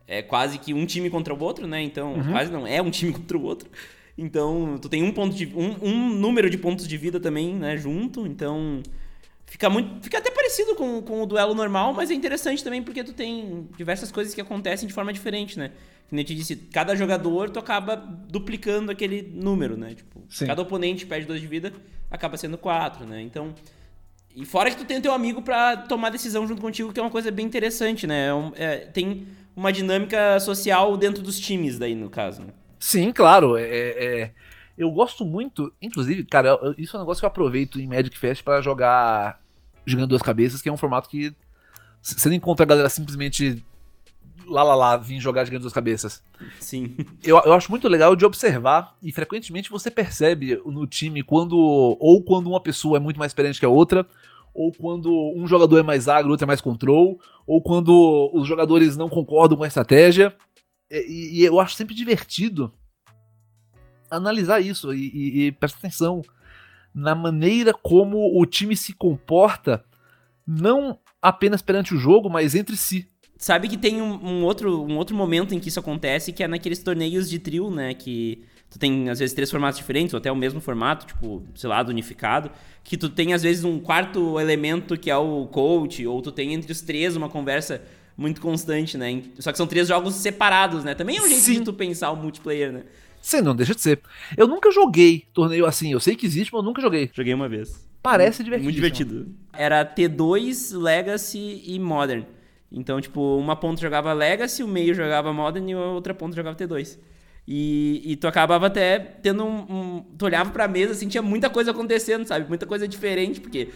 [0.08, 1.82] É quase que um time contra o outro, né?
[1.82, 2.32] Então, uhum.
[2.32, 3.70] quase não, é um time contra o outro.
[4.18, 7.78] Então, tu tem um ponto de um, um número de pontos de vida também, né,
[7.78, 8.26] junto.
[8.26, 8.82] Então,
[9.46, 13.04] fica muito, fica até parecido com, com o duelo normal, mas é interessante também porque
[13.04, 15.72] tu tem diversas coisas que acontecem de forma diferente, né?
[16.10, 19.94] Como eu te disse, cada jogador tu acaba duplicando aquele número, né?
[19.94, 20.48] Tipo, Sim.
[20.48, 21.74] cada oponente perde dois de vida,
[22.10, 23.22] acaba sendo quatro, né?
[23.22, 23.54] Então,
[24.36, 27.04] e fora que tu tem o teu amigo para tomar decisão junto contigo, que é
[27.04, 28.30] uma coisa bem interessante, né?
[28.56, 32.54] É, é, tem uma dinâmica social dentro dos times daí, no caso, né?
[32.80, 33.58] Sim, claro.
[33.58, 34.32] É, é, é,
[34.78, 38.44] eu gosto muito, inclusive, cara, isso é um negócio que eu aproveito em Magic Fest
[38.44, 39.42] para jogar
[39.84, 41.34] jogando duas cabeças, que é um formato que
[42.04, 43.66] você não encontra a galera simplesmente
[44.46, 46.24] lá lá lá vir jogar jogando duas cabeças.
[46.60, 46.96] Sim.
[47.24, 52.24] Eu, eu acho muito legal de observar e frequentemente você percebe no time quando ou
[52.24, 54.06] quando uma pessoa é muito mais experiente que a outra,
[54.58, 58.98] ou quando um jogador é mais agro, outro é mais control, ou quando os jogadores
[58.98, 60.36] não concordam com a estratégia.
[60.90, 62.74] E, e, eu acho sempre divertido
[64.10, 66.24] analisar isso e, e, e presta atenção
[66.96, 69.86] na maneira como o time se comporta,
[70.48, 73.08] não apenas perante o jogo, mas entre si.
[73.38, 76.48] Sabe que tem um, um, outro, um outro momento em que isso acontece, que é
[76.48, 77.94] naqueles torneios de trio, né?
[77.94, 81.70] Que tu tem, às vezes, três formatos diferentes, ou até o mesmo formato, tipo, sei
[81.70, 82.52] lá, do unificado.
[82.84, 86.54] Que tu tem, às vezes, um quarto elemento que é o coach, ou tu tem
[86.54, 87.82] entre os três uma conversa
[88.18, 89.22] muito constante, né?
[89.40, 90.96] Só que são três jogos separados, né?
[90.96, 91.54] Também é um jeito Sim.
[91.60, 92.84] de tu pensar o multiplayer, né?
[93.22, 94.02] Sim, não deixa de ser.
[94.36, 95.92] Eu nunca joguei torneio assim.
[95.92, 97.10] Eu sei que existe, mas eu nunca joguei.
[97.14, 97.86] Joguei uma vez.
[98.02, 98.64] Parece divertido.
[98.64, 99.28] Muito divertido.
[99.54, 102.24] Era T2, Legacy e Modern.
[102.72, 106.56] Então, tipo, uma ponta jogava Legacy, o meio jogava Modern e a outra ponta jogava
[106.56, 106.98] T2.
[107.48, 111.50] E, e tu acabava até tendo um, um, Tu olhava pra mesa, assim, tinha muita
[111.50, 112.46] coisa acontecendo, sabe?
[112.50, 113.70] Muita coisa diferente, porque.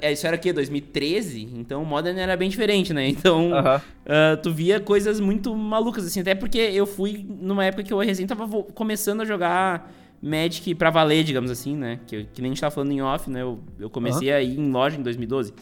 [0.00, 0.52] É, isso era o quê?
[0.52, 1.48] 2013?
[1.54, 3.08] Então o Modern era bem diferente, né?
[3.14, 3.50] Então.
[3.50, 3.78] Uh -huh.
[3.78, 6.20] uh, tu via coisas muito malucas, assim.
[6.20, 10.90] Até porque eu fui numa época que eu recém tava começando a jogar Magic pra
[10.90, 11.98] valer, digamos assim, né?
[12.06, 13.42] Que, que nem a gente tava falando em off, né?
[13.42, 14.36] Eu, eu comecei uh -huh.
[14.36, 15.52] a ir em loja em 2012.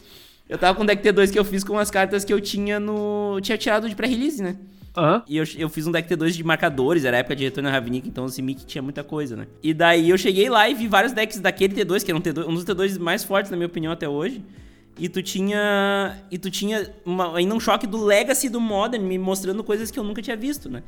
[0.47, 2.79] Eu tava com o deck T2 que eu fiz com as cartas que eu tinha
[2.79, 3.39] no.
[3.41, 4.55] Tinha tirado de pré-release, né?
[4.95, 5.21] Uhum.
[5.27, 8.07] E eu, eu fiz um deck T2 de marcadores, era a época de Retorno Ravnica,
[8.07, 9.47] então o Simic tinha muita coisa, né?
[9.61, 12.47] E daí eu cheguei lá e vi vários decks daquele T2, que era um, T2,
[12.47, 14.43] um dos T2 mais fortes, na minha opinião, até hoje.
[14.97, 16.17] E tu tinha.
[16.29, 19.97] E tu tinha uma, ainda um choque do Legacy do Modern, me mostrando coisas que
[19.97, 20.83] eu nunca tinha visto, né?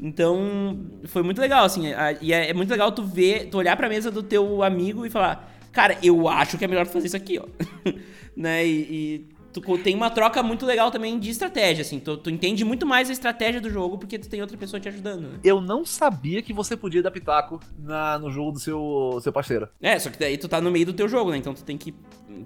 [0.00, 1.92] Então, foi muito legal, assim.
[1.92, 5.04] A, e é, é, muito legal tu ver, tu olhar pra mesa do teu amigo
[5.04, 7.46] e falar, cara, eu acho que é melhor fazer isso aqui, ó.
[8.36, 8.64] né?
[8.64, 11.98] E, e tu tem uma troca muito legal também de estratégia, assim.
[11.98, 14.88] Tu, tu, entende muito mais a estratégia do jogo porque tu tem outra pessoa te
[14.88, 15.22] ajudando.
[15.22, 15.38] Né?
[15.42, 19.68] Eu não sabia que você podia dar pitaco na, no jogo do seu, seu parceiro.
[19.80, 21.38] É, só que daí tu tá no meio do teu jogo, né?
[21.38, 21.94] Então tu tem que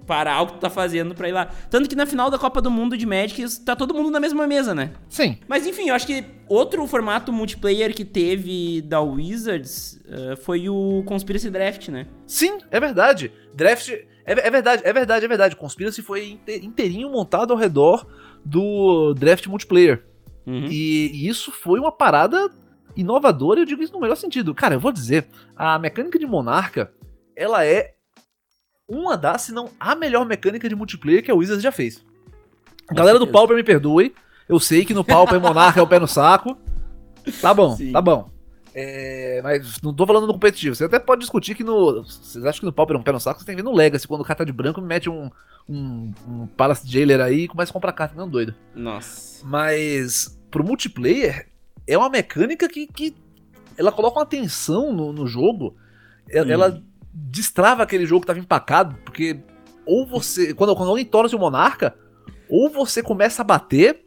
[0.05, 1.45] parar o que tu tá fazendo pra ir lá.
[1.69, 4.47] Tanto que na final da Copa do Mundo de Magic tá todo mundo na mesma
[4.47, 4.91] mesa, né?
[5.09, 5.37] Sim.
[5.47, 11.03] Mas enfim, eu acho que outro formato multiplayer que teve da Wizards uh, foi o
[11.05, 12.07] Conspiracy Draft, né?
[12.25, 13.31] Sim, é verdade.
[13.53, 13.91] Draft
[14.25, 15.55] é, é, verdade, é verdade, é verdade.
[15.55, 18.07] Conspiracy foi inteirinho montado ao redor
[18.43, 20.03] do draft multiplayer.
[20.45, 20.65] Uhum.
[20.69, 22.49] E, e, isso foi uma parada
[22.95, 24.53] inovadora, eu digo isso no melhor sentido.
[24.53, 26.91] Cara, eu vou dizer, a mecânica de Monarca,
[27.35, 27.93] ela é
[28.87, 32.03] uma das, se não a melhor mecânica de multiplayer que a Wizards já fez.
[32.91, 34.13] Galera do Pauper me perdoe,
[34.47, 36.57] eu sei que no Pauper Monarca é o pé no saco.
[37.41, 37.91] Tá bom, Sim.
[37.93, 38.29] tá bom.
[38.75, 40.75] É, mas não tô falando no competitivo.
[40.75, 42.03] Você até pode discutir que no.
[42.03, 43.39] Vocês acham que no Pauper é um pé no saco?
[43.39, 45.29] Você tem que ver no Legacy, quando o cara tá de branco, me mete um,
[45.69, 48.55] um, um Palace Jailer aí e começa a comprar carta, não doido.
[48.73, 49.45] Nossa.
[49.45, 51.47] Mas pro multiplayer,
[51.87, 53.15] é uma mecânica que, que
[53.77, 55.75] ela coloca uma tensão no, no jogo.
[56.29, 56.51] Ela, hum.
[56.51, 56.83] ela,
[57.13, 59.39] destrava aquele jogo que tava empacado, porque
[59.85, 60.53] ou você.
[60.53, 61.95] Quando, quando alguém torna-se um monarca,
[62.49, 64.03] ou você começa a bater,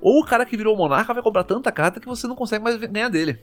[0.00, 2.62] ou o cara que virou o monarca vai comprar tanta carta que você não consegue
[2.62, 3.40] mais ganhar dele.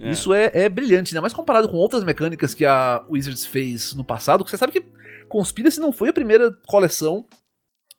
[0.00, 0.10] É.
[0.10, 1.20] Isso é, é brilhante, né?
[1.20, 4.84] Mas comparado com outras mecânicas que a Wizards fez no passado, você sabe que
[5.28, 7.26] Conspiracy não foi a primeira coleção,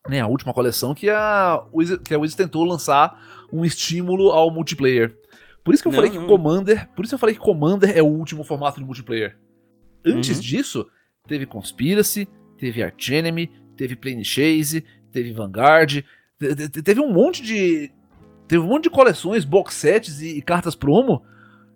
[0.07, 0.19] né?
[0.19, 5.15] A última coleção que a Wizards, que a Wizards tentou lançar um estímulo ao multiplayer.
[5.63, 6.21] Por isso que eu não, falei não.
[6.21, 9.37] que Commander, por isso eu falei que Commander é o último formato de multiplayer.
[10.05, 10.41] Antes uhum.
[10.41, 10.87] disso,
[11.27, 16.03] teve Conspiracy, teve Archenemy, teve Plane Chase, teve Vanguard,
[16.83, 17.91] teve um monte de
[18.47, 21.21] teve um monte de coleções, box sets e, e cartas promo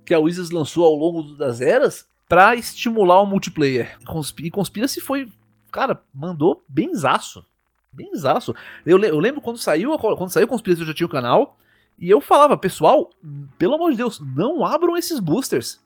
[0.05, 3.97] que a Wizards lançou ao longo das eras para estimular o multiplayer.
[4.39, 5.31] E Conspiracy foi,
[5.71, 7.45] cara, mandou benzaço.
[7.91, 8.55] Benzaço.
[8.85, 11.57] Eu, eu lembro quando saiu, quando saiu Conspiracy eu já tinha o canal,
[11.97, 13.11] e eu falava, pessoal,
[13.57, 15.79] pelo amor de Deus, não abram esses boosters.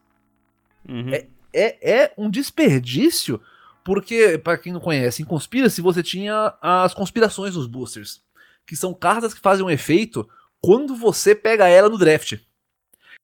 [0.87, 1.13] Uhum.
[1.13, 3.41] É, é, é um desperdício,
[3.83, 8.21] porque, para quem não conhece, em Conspiracy você tinha as conspirações dos boosters,
[8.65, 10.27] que são cartas que fazem um efeito
[10.61, 12.39] quando você pega ela no draft.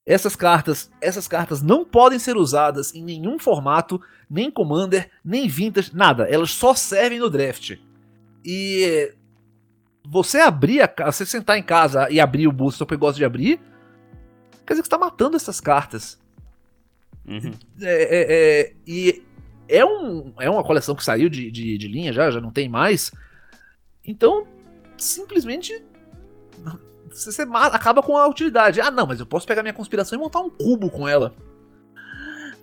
[0.05, 5.95] Essas cartas, essas cartas não podem ser usadas em nenhum formato, nem Commander, nem Vintage,
[5.95, 6.25] nada.
[6.25, 7.77] Elas só servem no draft.
[8.43, 9.13] E
[10.05, 13.57] você abrir a você sentar em casa e abrir o booster que gosta de abrir,
[14.65, 16.19] quer dizer que você está matando essas cartas.
[17.25, 17.53] Uhum.
[17.81, 19.23] É, é, é, e
[19.69, 22.67] é, um, é uma coleção que saiu de, de, de linha já, já não tem
[22.67, 23.09] mais.
[24.05, 24.45] Então,
[24.97, 25.81] simplesmente
[27.13, 28.81] você acaba com a utilidade.
[28.81, 31.33] Ah, não, mas eu posso pegar minha conspiração e montar um cubo com ela.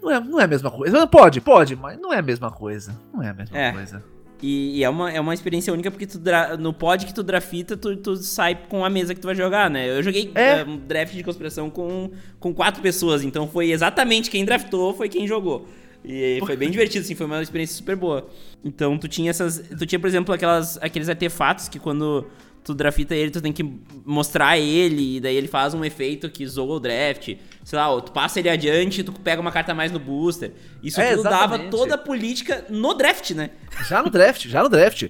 [0.02, 1.06] Não é, não é a mesma coisa.
[1.06, 2.98] Pode, pode, mas não é a mesma coisa.
[3.12, 3.72] Não é a mesma é.
[3.72, 4.02] coisa.
[4.42, 6.18] E, e, é, uma, é uma experiência única porque tu
[6.58, 9.68] no pod que tu drafita, tu, tu sai com a mesa que tu vai jogar,
[9.68, 9.90] né?
[9.90, 10.64] Eu joguei é.
[10.64, 15.26] um draft de conspiração com, com quatro pessoas, então foi exatamente quem draftou, foi quem
[15.26, 15.66] jogou.
[16.02, 18.26] E foi bem divertido, assim, foi uma experiência super boa.
[18.64, 19.62] Então tu tinha essas.
[19.78, 22.26] Tu tinha, por exemplo, aquelas, aqueles artefatos que quando
[22.62, 23.64] tu drafta ele, tu tem que
[24.04, 27.34] mostrar ele, e daí ele faz um efeito que zoa o draft.
[27.64, 30.52] Sei lá, tu passa ele adiante tu pega uma carta mais no booster.
[30.82, 31.58] Isso é, tudo exatamente.
[31.58, 33.50] dava toda a política no draft, né?
[33.88, 35.08] Já no draft, já no draft.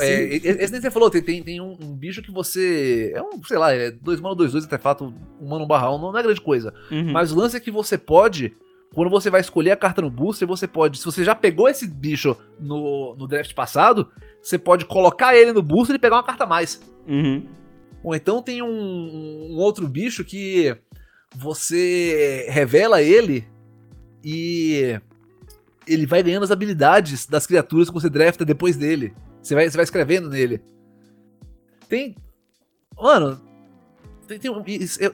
[0.00, 3.12] é, esse nem você falou, tem, tem, tem um, um, bicho que você.
[3.14, 6.22] É um, sei lá, é 2 mana 2 2 artefato humano barra 1, não é
[6.22, 6.72] grande coisa.
[6.90, 7.12] Uhum.
[7.12, 8.52] Mas o lance é que você pode.
[8.94, 10.98] Quando você vai escolher a carta no booster, você pode.
[10.98, 14.10] Se você já pegou esse bicho no, no draft passado,
[14.42, 16.80] você pode colocar ele no booster e pegar uma carta a mais.
[17.06, 17.46] Uhum.
[18.02, 20.76] Ou então tem um, um, outro bicho que
[21.34, 23.48] você revela ele
[24.22, 25.00] e
[25.86, 29.14] ele vai ganhando as habilidades das criaturas que você drafta depois dele.
[29.40, 30.60] Você vai, você vai escrevendo nele.
[31.88, 32.14] Tem.
[33.00, 33.40] Mano.
[34.26, 34.52] Tem, tem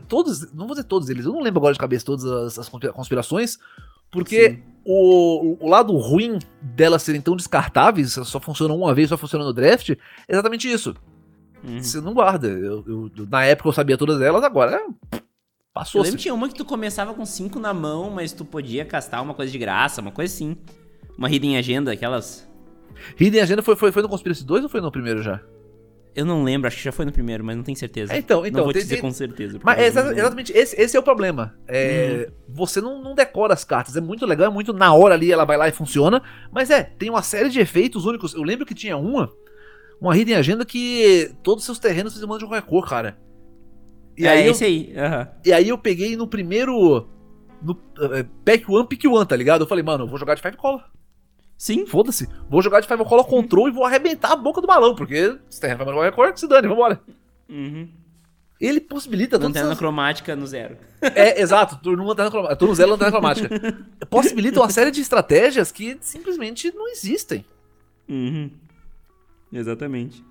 [0.08, 0.52] todos.
[0.52, 1.24] Não vou dizer todos eles.
[1.24, 3.58] Eu não lembro agora de cabeça todas as, as conspirações.
[4.10, 9.44] Porque o, o, lado ruim delas serem tão descartáveis, só funcionam uma vez, só funciona
[9.44, 9.96] no draft, é
[10.28, 10.94] exatamente isso.
[11.62, 11.82] Uhum.
[11.82, 12.48] Você não guarda.
[12.48, 14.82] Eu, eu, na época eu sabia todas elas, agora
[15.74, 16.00] passou.
[16.00, 18.84] Eu lembro que tinha uma que tu começava com cinco na mão, mas tu podia
[18.84, 20.56] castar uma coisa de graça, uma coisa assim.
[21.18, 22.48] Uma Hidden Agenda, aquelas.
[23.18, 25.40] Hidden Agenda foi, foi, foi no Conspiracy 2 ou foi no primeiro já?
[26.18, 28.12] Eu não lembro, acho que já foi no primeiro, mas não tenho certeza.
[28.12, 28.58] É, então, então.
[28.58, 29.60] Não vou te dizer tem, com certeza.
[29.62, 31.56] Mas é exatamente, esse, esse é o problema.
[31.68, 32.54] É, uhum.
[32.56, 33.96] Você não, não decora as cartas.
[33.96, 36.20] É muito legal, é muito na hora ali, ela vai lá e funciona.
[36.50, 38.34] Mas é, tem uma série de efeitos únicos.
[38.34, 39.30] Eu lembro que tinha uma
[40.00, 43.16] uma hidden agenda que todos os seus terrenos você manda de qualquer cor, cara.
[44.16, 44.94] E é, aí esse eu, aí.
[44.96, 45.26] Uhum.
[45.46, 47.08] E aí eu peguei no primeiro.
[47.62, 49.62] No uh, Pack One, Pick One, tá ligado?
[49.62, 50.82] Eu falei, mano, eu vou jogar de Five Color.
[51.58, 51.84] Sim.
[51.86, 52.28] Foda-se.
[52.48, 55.60] Vou jogar de Five Color Control e vou arrebentar a boca do balão, porque se
[55.60, 57.00] tem Five Color Control, se dane, vambora.
[57.48, 57.88] Uhum.
[58.60, 59.78] Ele possibilita Lanterna essas...
[59.78, 60.76] cromática no zero.
[61.00, 62.56] É, exato, turno lanterna cromática.
[62.56, 63.48] Turno zero lanterna cromática.
[64.10, 67.44] Possibilita uma série de estratégias que simplesmente não existem.
[68.08, 68.50] Uhum.
[69.52, 70.24] Exatamente.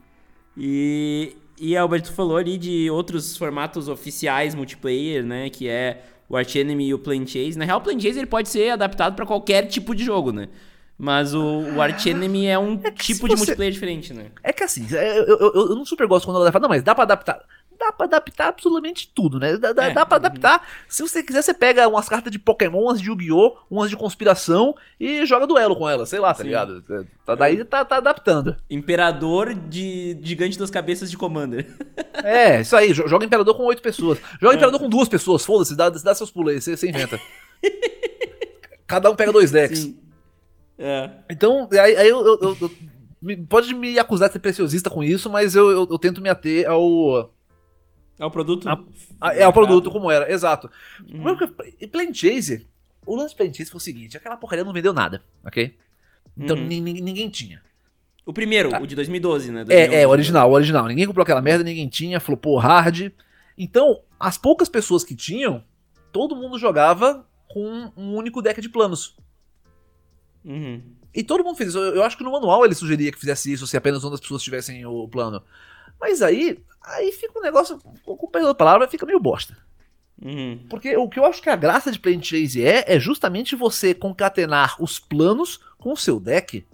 [0.57, 5.49] E, e Albert, tu falou ali de outros formatos oficiais multiplayer, né?
[5.49, 7.57] Que é o Arch Enemy e o Plane Chase.
[7.57, 10.49] Na real, o Plane Chase ele pode ser adaptado para qualquer tipo de jogo, né?
[10.97, 11.43] Mas o,
[11.75, 14.31] o Arch Enemy é um É tipo de você- multiplayer diferente, né?
[14.43, 16.81] É que assim, eu, eu, eu- eu não super gosto quando ela fala, não, mas
[16.81, 17.39] dá pra adaptar.
[17.79, 19.55] Dá pra adaptar absolutamente tudo, né?
[19.55, 19.91] Dá, É.
[19.93, 20.67] dá pra adaptar.
[20.89, 24.73] Se você quiser, você pega umas cartas de Pokémon, umas de Yu-Gi-Oh!, umas de conspiração
[24.99, 26.45] e joga duelo com elas, sei lá, tá Sim.
[26.45, 26.83] ligado?
[27.23, 28.55] Tá, daí tá, tá adaptando.
[28.67, 31.67] Imperador de Gigante das Cabeças de Commander.
[32.23, 34.17] É, isso aí, jo- joga Imperador com oito pessoas.
[34.41, 34.57] Joga É.
[34.57, 37.19] Imperador com duas pessoas, foda-se, dá, dá seus pulos aí, você, você inventa.
[38.87, 39.79] Cada um pega dois decks.
[39.79, 39.99] Sim.
[40.77, 41.09] É.
[41.29, 45.29] Então, aí, aí eu, eu- eu- eu- pode me acusar de ser preciosista com isso,
[45.29, 47.33] mas eu, eu- tento me ater ao,
[48.19, 48.67] É o produto.
[48.69, 48.83] A-
[49.21, 50.69] a- é o produto como era, exato.
[51.07, 52.67] É E Plane Chase,
[53.05, 55.75] o lance de Plane Chase foi o seguinte, aquela porcaria não vendeu nada, ok?
[56.37, 57.61] Então ni- ninguém tinha.
[58.25, 59.61] O primeiro, o de 2012, né?
[59.61, 59.95] É, 2011.
[59.95, 60.85] é, o original, o original.
[60.87, 63.09] Ninguém comprou aquela merda, ninguém tinha, flopou hard.
[63.57, 65.63] Então, as poucas pessoas que tinham,
[66.11, 69.15] todo mundo jogava com um único deck de planos.
[70.47, 70.81] Uhum.
[71.13, 71.77] E todo mundo fez isso.
[71.77, 74.19] Eu, eu acho que no manual ele sugeria que fizesse isso se apenas uma das
[74.21, 75.43] pessoas tivessem o plano.
[75.99, 79.57] Mas aí, aí fica um negócio, com perdão da palavra, fica meio bosta.
[80.21, 80.59] Uhum.
[80.69, 83.93] Porque o que eu acho que a graça de Plane Chase é, é justamente você
[83.93, 86.65] concatenar os planos com o seu deck.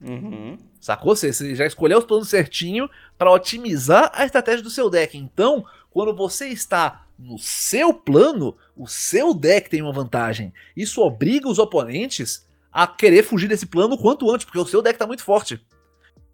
[0.00, 0.58] Uhum.
[0.80, 1.14] Sacou?
[1.14, 5.16] Você, você já escolheu os planos certinho para otimizar a estratégia do seu deck.
[5.16, 10.52] Então, quando você está no seu plano, o seu deck tem uma vantagem.
[10.74, 14.80] Isso obriga os oponentes a querer fugir desse plano o quanto antes, porque o seu
[14.82, 15.60] deck está muito forte.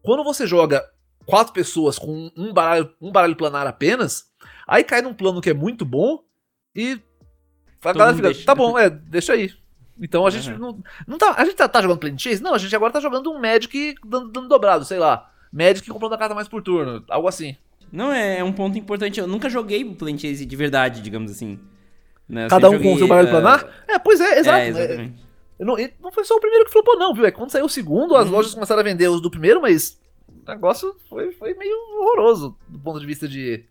[0.02, 0.84] Quando você joga
[1.24, 4.24] quatro pessoas com um baralho, um baralho planar apenas,
[4.66, 6.20] aí cai num plano que é muito bom
[6.74, 7.00] e
[7.82, 8.44] a Todo galera fica, deixa.
[8.46, 9.52] tá bom, é, deixa aí.
[10.00, 10.58] Então a gente Uhum.
[10.58, 11.34] não, não tá.
[11.38, 12.42] A gente tá, tá jogando Plane Chase?
[12.42, 15.30] Não, a gente agora tá jogando um Magic dando, dando dobrado, sei lá.
[15.50, 17.56] Magic comprando a carta mais por turno, algo assim.
[17.90, 19.18] Não, é, é um ponto importante.
[19.18, 21.58] Eu nunca joguei Plane Chase de verdade, digamos assim.
[22.28, 23.84] Né, Cada um sempre com o seu joguei, baralho ah, planar?
[23.88, 24.58] É, pois é, exato.
[24.58, 25.20] É, É, exatamente.
[25.20, 25.25] eu
[25.64, 27.24] não, não foi só o primeiro que flopou, não, viu?
[27.26, 28.32] É quando saiu o segundo, as Uhum.
[28.32, 32.78] lojas começaram a vender os do primeiro, mas o negócio foi, foi meio horroroso do
[32.78, 33.64] ponto de vista de,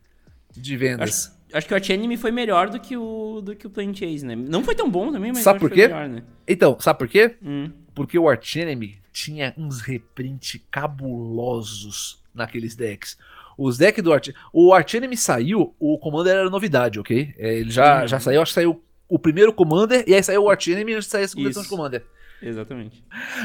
[0.52, 1.34] de vendas.
[1.54, 4.26] Acho que o Arch Enemy foi melhor do que o, do que o Plane Chase,
[4.26, 4.36] né?
[4.36, 5.88] Não foi tão bom também, mas Sabe acho por quê?
[5.88, 6.24] melhor, né?
[6.48, 7.36] Então, sabe por quê?
[7.41, 7.71] Hum.
[7.93, 13.17] Porque o Arch Enemy tinha uns reprint cabulosos naqueles decks.
[13.58, 14.30] Os decks do Arch...
[14.52, 17.34] O Arch Enemy saiu, o Commander era novidade, ok?
[17.38, 18.08] É, Ele já, Uhum.
[18.08, 21.04] já saiu, acho que saiu o primeiro Commander, e aí saiu o Arch Enemy de
[21.04, 21.70] sair a segunda edição de.
[21.70, 22.06] Commander.
[22.41, 23.04] Exatamente.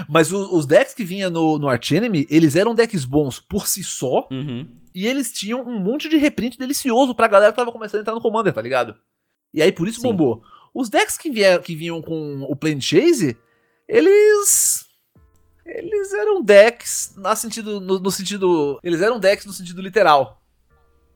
[0.08, 3.66] Mas o- os decks que vinha no, no Arch Enemy, eles eram decks bons por
[3.66, 4.66] si só, Uhum.
[4.94, 8.14] e eles tinham um monte de reprint delicioso pra galera que tava começando a entrar
[8.14, 8.96] no Commander, tá ligado?
[9.54, 10.08] E aí por isso Sim.
[10.08, 10.42] bombou.
[10.74, 13.36] Os decks que, vier, que vinham com o Plane Chase,
[13.88, 14.86] eles.
[15.64, 18.78] Eles eram decks na sentido, no, no sentido.
[18.82, 20.42] Eles eram decks no sentido literal.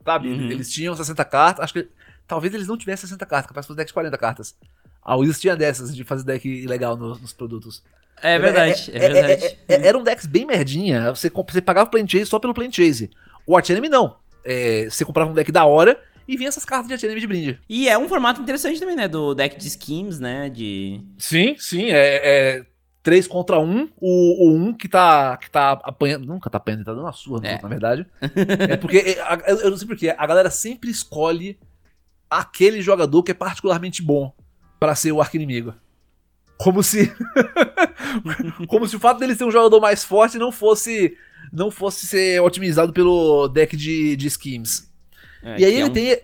[0.03, 0.29] Sabe?
[0.29, 0.51] Uhum.
[0.51, 1.63] Eles tinham 60 cartas.
[1.63, 1.89] Acho que.
[2.27, 4.55] Talvez eles não tivessem 60 cartas, capaz de fazer decks de 40 cartas.
[5.03, 7.83] A Wizards tinha dessas de fazer deck legal no- nos produtos.
[8.21, 9.45] É verdade, é, É- é- verdade.
[9.45, 11.13] é- é- eram decks bem merdinha.
[11.13, 13.09] Você, você pagava o Plane Chase só pelo Plane Chase.
[13.45, 14.17] O Arch Enemy não.
[14.43, 17.27] É, você comprava um deck da hora e vinha essas cartas de Arch Enemy de
[17.27, 17.59] brinde.
[17.69, 19.07] E é um formato interessante também, né?
[19.07, 20.49] Do deck de schemes, né?
[20.49, 21.01] De.
[21.19, 21.91] Sim, sim.
[21.91, 22.65] É, é
[23.03, 23.89] 3 contra 1.
[23.99, 26.25] O, o 1 que tá, que tá apanhando.
[26.25, 27.61] Nunca tá apanhando, ele tá dando uma surra, É.
[27.61, 28.07] na verdade.
[28.69, 28.97] É porque.
[28.97, 30.15] é, eu não sei porquê.
[30.17, 31.59] A galera sempre escolhe
[32.29, 34.33] aquele jogador que é particularmente bom
[34.79, 35.73] pra ser o arqui-inimigo.
[36.57, 37.11] Como se.
[38.67, 41.15] como se o fato dele ser um jogador mais forte não fosse.
[41.53, 44.91] Não fosse ser otimizado pelo deck de, de schemes.
[45.43, 46.19] é, e aí que é ele um tem.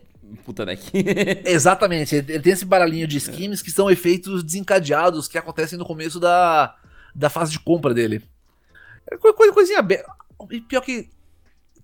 [0.45, 0.83] Puta deck.
[1.45, 5.85] Exatamente, ele ele tem esse baralhinho de schemes que são efeitos desencadeados que acontecem no
[5.85, 6.75] começo da,
[7.13, 8.23] da fase de compra dele.
[9.09, 9.99] É co- co- coisinha bem.
[10.49, 11.09] E pior que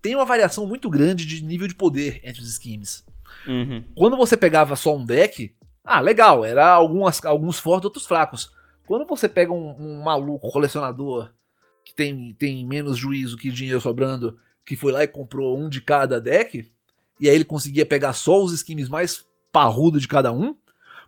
[0.01, 3.03] tem uma variação muito grande de nível de poder entre os schemes.
[3.47, 3.83] Uhum.
[3.95, 8.51] Quando você pegava só um deck, ah, legal, era algumas, alguns fortes, outros fracos.
[8.85, 11.31] Quando você pega um, um maluco colecionador
[11.83, 15.79] que tem, tem menos juízo que dinheiro sobrando, que foi lá e comprou um de
[15.79, 16.69] cada deck,
[17.19, 20.55] e aí ele conseguia pegar só os skins mais parrudo de cada um,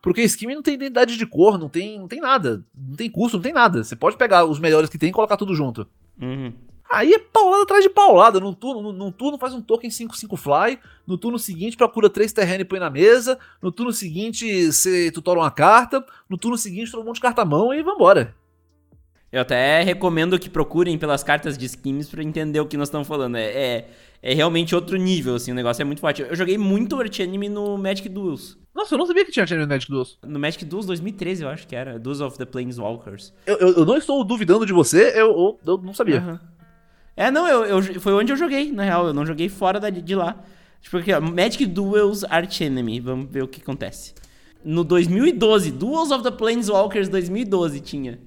[0.01, 3.37] porque skin não tem identidade de cor, não tem, não tem nada, não tem custo,
[3.37, 3.83] não tem nada.
[3.83, 5.87] Você pode pegar os melhores que tem e colocar tudo junto.
[6.21, 6.53] Uhum.
[6.89, 8.39] Aí é paulada atrás de paulada.
[8.39, 10.79] Num turno, num, turno faz um token 5-5 fly.
[11.05, 13.37] No turno seguinte procura 3 terreno e põe na mesa.
[13.61, 16.03] No turno seguinte você tutora uma carta.
[16.27, 18.35] No turno seguinte toma um monte de carta à mão e vambora.
[19.31, 23.07] Eu até recomendo que procurem pelas cartas de skins pra entender o que nós estamos
[23.07, 23.35] falando.
[23.35, 23.89] É, é,
[24.23, 26.23] é realmente outro nível, assim, o negócio é muito forte.
[26.23, 28.57] Eu joguei muito Archenemy no Magic Duels.
[28.73, 30.17] Nossa, eu não sabia que tinha Archenemy no Magic Duels.
[30.25, 31.99] No Magic Duels 2013, eu acho que era.
[31.99, 33.31] Duels of the Planeswalkers.
[33.45, 36.21] Eu, eu, eu não estou duvidando de você, eu, eu, eu não sabia.
[36.21, 36.39] Uhum.
[37.19, 39.07] É, não, eu, eu, foi onde eu joguei, na real.
[39.07, 40.41] Eu não joguei fora da, de lá.
[40.81, 43.01] Tipo, aqui, ó, Magic Duels Archenemy.
[43.01, 44.13] Vamos ver o que acontece.
[44.63, 48.19] No 2012, Duels of the Planeswalkers 2012 tinha.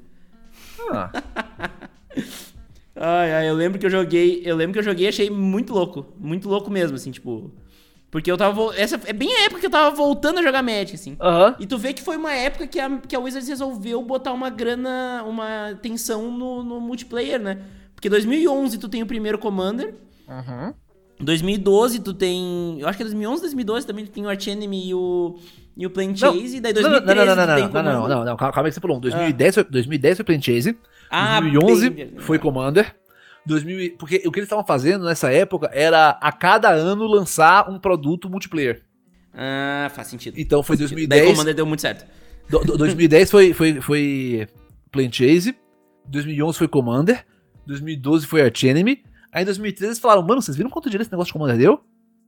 [0.90, 1.10] Ah.
[2.94, 4.42] ai, ai, eu lembro que eu joguei.
[4.44, 6.12] Eu lembro que eu joguei e achei muito louco.
[6.18, 7.50] Muito louco mesmo, assim, tipo.
[8.10, 8.76] Porque eu tava.
[8.76, 11.16] Essa é bem a época que eu tava voltando a jogar Magic, assim.
[11.18, 11.56] Aham.
[11.58, 14.50] E tu vê que foi uma época que a, que a Wizards resolveu botar uma
[14.50, 17.64] grana, uma tensão no, no multiplayer, né?
[18.02, 19.94] Porque 2011 tu tem o primeiro Commander.
[20.28, 20.74] Uhum.
[21.20, 22.80] 2012 tu tem.
[22.80, 25.38] Eu acho que é 2011, 2012 também tu tem o Archenemy e o.
[25.76, 26.16] E o Plane Não.
[26.16, 26.56] Chase.
[26.56, 28.16] E daí Não, 2013 não, não, não, não, tem não, não, não, Commander.
[28.16, 28.96] não, não, calma aí que você pulou.
[28.96, 29.00] um.
[29.00, 30.76] 2010, foi, 2010 foi Plane Chase,
[31.08, 32.92] Ah, 2011 bem- foi Commander,
[33.46, 37.70] 2000, e- porque o que eles estavam fazendo nessa época era a cada ano lançar
[37.70, 38.82] um produto multiplayer.
[39.32, 40.34] Ah, faz sentido.
[40.40, 42.04] Então foi Daí 2010, Commander deu muito certo.
[42.50, 44.48] do- do- 2010 foi, foi, foi
[44.90, 45.54] Plane Chase,
[46.04, 47.24] 2011 foi Commander,
[47.66, 49.02] 2012 foi Archenemy,
[49.32, 51.80] aí em 2013 eles falaram, mano, vocês viram quanto dinheiro esse negócio de Commander deu?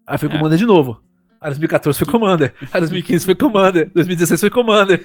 [0.07, 0.33] Aí foi É.
[0.33, 1.01] Commander de novo.
[1.41, 5.05] Aí 2014 foi Commander, aí 2015 foi Commander, 2016 foi Commander.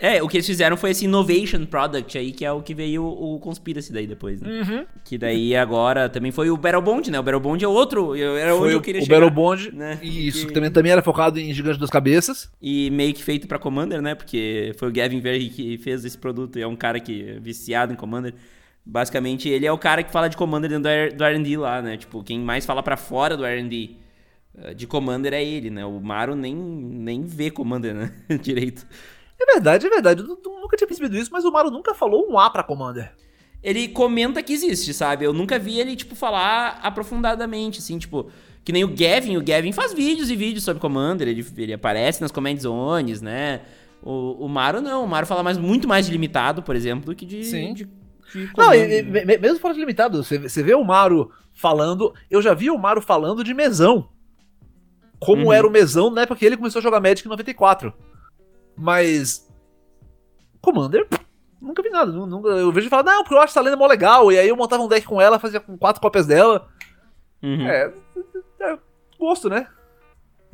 [0.00, 3.02] É, o que eles fizeram foi esse Innovation Product aí, que é o que veio
[3.04, 4.60] o, o Conspiracy daí depois, né?
[4.60, 4.86] Uhum.
[5.04, 7.18] Que daí agora também foi o Battle Bond, né?
[7.18, 9.20] O Battle Bond é outro, eu- era onde Foi eu o, queria o chegar.
[9.20, 9.98] Battle Bond, né?
[10.02, 12.50] isso, Que- que também, também era focado em Gigante das Cabeças.
[12.60, 14.14] E meio que feito pra Commander, né?
[14.16, 17.38] Porque foi o Gavin Verhey que fez esse produto e é um cara que é
[17.38, 18.34] viciado em Commander.
[18.86, 21.96] Basicamente, ele é o cara que fala de Commander dentro do R&D lá, né?
[21.96, 23.96] Tipo, quem mais fala pra fora do R&D
[24.58, 25.86] eh, de Commander é ele, né?
[25.86, 28.12] O Maru nem, nem vê Commander, né?
[28.42, 28.86] Direito.
[29.40, 30.20] É verdade, é verdade.
[30.20, 33.12] Eu nu- nunca tinha percebido isso, mas o Maru nunca falou um A pra Commander.
[33.62, 35.24] Ele comenta que existe, sabe?
[35.24, 38.30] Eu nunca vi ele, tipo, falar aprofundadamente, assim, tipo...
[38.62, 42.20] Que nem o Gavin, o Gavin faz vídeos e vídeos sobre Commander, ele, ele aparece
[42.22, 43.60] nas Command Zones, né?
[44.02, 47.14] O, o Maru não, o Maru fala mais, muito mais de limitado, por exemplo, do
[47.14, 47.44] que de...
[47.44, 47.74] Sim.
[47.74, 47.88] de
[48.56, 52.12] Não, e- e- me- mesmo fora de limitado, você, você vê o Maru falando.
[52.30, 54.08] Eu já vi o Maru falando de mesão.
[55.20, 55.52] Como Uhum.
[55.52, 57.92] era o mesão na época que ele começou a jogar Magic em 94.
[58.76, 59.48] Mas.
[60.60, 61.06] Commander,
[61.60, 62.10] nunca vi nada.
[62.10, 64.32] nu- Nunca, eu vejo ele falar, não, porque eu acho essa lenda mó legal.
[64.32, 66.68] E aí eu montava um deck com ela, fazia com quatro cópias dela.
[67.42, 67.66] Uhum.
[67.66, 67.92] É,
[68.60, 68.78] é
[69.18, 69.66] gosto, né?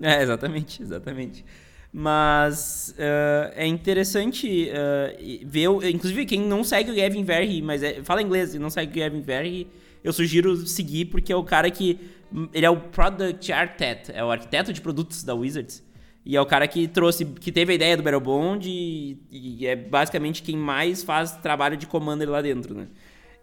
[0.02, 1.44] É, exatamente, exatamente.
[1.92, 8.00] Mas eh, é interessante e- ver, inclusive quem não segue o Gavin Verhey, mas é-
[8.04, 9.66] fala inglês e não segue o Gavin Verhey,
[10.04, 11.98] eu sugiro seguir porque é o cara que
[12.32, 15.82] hum, ele é o product architect, é o arquiteto de produtos da Wizards.
[16.24, 19.66] E é o cara que trouxe, que teve a ideia do Battle Bond e, e
[19.66, 22.86] é basicamente quem mais faz trabalho de commander lá dentro, né?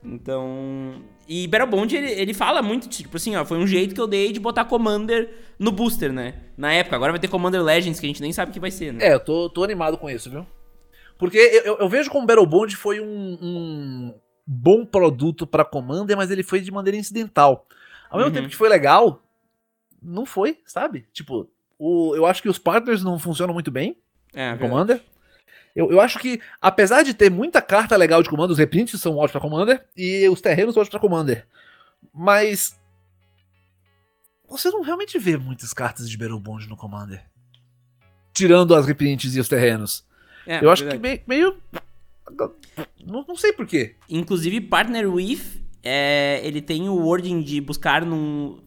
[0.03, 1.01] Então.
[1.27, 4.07] E Battle Bond, ele, ele fala muito, tipo assim, ó, foi um jeito que eu
[4.07, 5.29] dei de botar Commander
[5.59, 6.35] no booster, né?
[6.57, 8.71] Na época, agora vai ter Commander Legends, que a gente nem sabe o que vai
[8.71, 9.05] ser, né?
[9.05, 10.45] É, eu tô, tô animado com isso, viu?
[11.17, 14.13] Porque eu, eu- vejo como Battle Bond foi um, um
[14.45, 17.67] bom produto pra Commander, mas ele foi de maneira incidental.
[18.09, 18.35] Ao mesmo Uhum.
[18.35, 19.21] tempo que foi legal,
[20.01, 21.05] não foi, sabe?
[21.11, 23.97] Tipo, o, eu acho que os partners não funcionam muito bem
[24.33, 25.01] É, Commander.
[25.77, 29.13] Eu, eu acho que, apesar de ter muita carta legal de Commander, os reprints são
[29.15, 31.45] ótimos pra Commander e os terrenos são ótimos pra Commander.
[32.11, 32.75] Mas.
[34.49, 37.23] Você não realmente vê muitas cartas de Battle Bond no Commander.
[38.33, 40.03] Tirando as reprints e os terrenos.
[40.47, 41.19] É, eu acho verdade.
[41.19, 41.51] que meio.
[41.51, 41.57] meio
[43.05, 43.95] não, não sei porquê.
[44.09, 45.41] Inclusive, Partner With,
[45.83, 48.59] é, ele tem o wording de buscar num.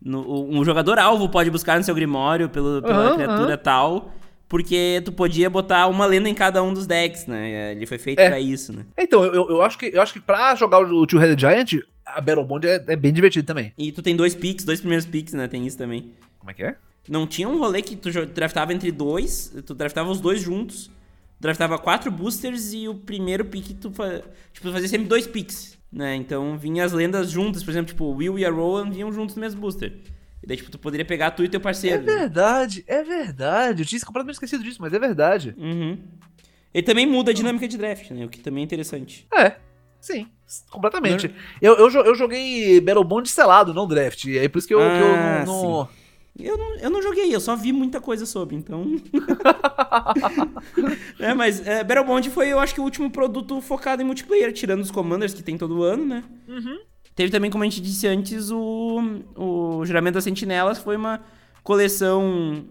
[0.00, 4.14] no- um jogador alvo pode buscar no seu Grimório pelo, pela Aham, criatura tal.
[4.48, 7.72] Porque tu podia botar uma lenda em cada um dos decks, né?
[7.72, 8.28] Ele foi feito É.
[8.28, 8.84] pra isso, né?
[8.96, 12.20] Então, eu, eu, acho que, eu acho que pra jogar o Two Headed Giant, a
[12.20, 13.72] Battle Bond é, é bem divertido também.
[13.76, 15.48] E tu tem dois picks, dois primeiros picks, né?
[15.48, 16.12] Tem isso também.
[16.38, 16.76] Como é que é?
[17.08, 20.90] Não tinha um rolê que tu draftava entre dois, tu draftava os dois juntos,
[21.40, 24.20] draftava quatro boosters e o primeiro pick tu fa...
[24.52, 26.14] tipo, tu fazia sempre dois picks, né?
[26.16, 29.34] Então vinha as lendas juntas, por exemplo, tipo, o Will e a Rowan vinham juntos
[29.36, 29.92] no mesmo booster.
[30.44, 32.02] E daí, tipo, tu poderia pegar tu e teu É parceiro.
[32.02, 32.18] né?
[32.18, 33.82] verdade, é verdade.
[33.82, 35.54] Eu tinha completamente esquecido disso, mas é verdade.
[35.56, 35.98] Uhum.
[36.74, 38.26] Ele também muda a dinâmica de draft, né?
[38.26, 39.26] O que também é interessante.
[39.34, 39.56] É,
[40.00, 40.26] sim,
[40.70, 41.34] completamente.
[41.62, 44.26] Eu, eu, eu joguei Battle Bond selado, não draft.
[44.26, 45.62] É por isso que eu, que eu Ah, não.
[45.62, 45.88] não-
[46.38, 48.84] Eu não, eu não joguei, eu só vi muita coisa sobre, então.
[51.18, 54.52] é, mas é, Battle Bond foi, eu acho que, o último produto focado em multiplayer,
[54.52, 56.24] tirando os Commanders que tem todo ano, né?
[57.14, 59.00] Teve também, como a gente disse antes, o,
[59.36, 61.20] o Juramento das Sentinelas, foi uma
[61.62, 62.64] coleção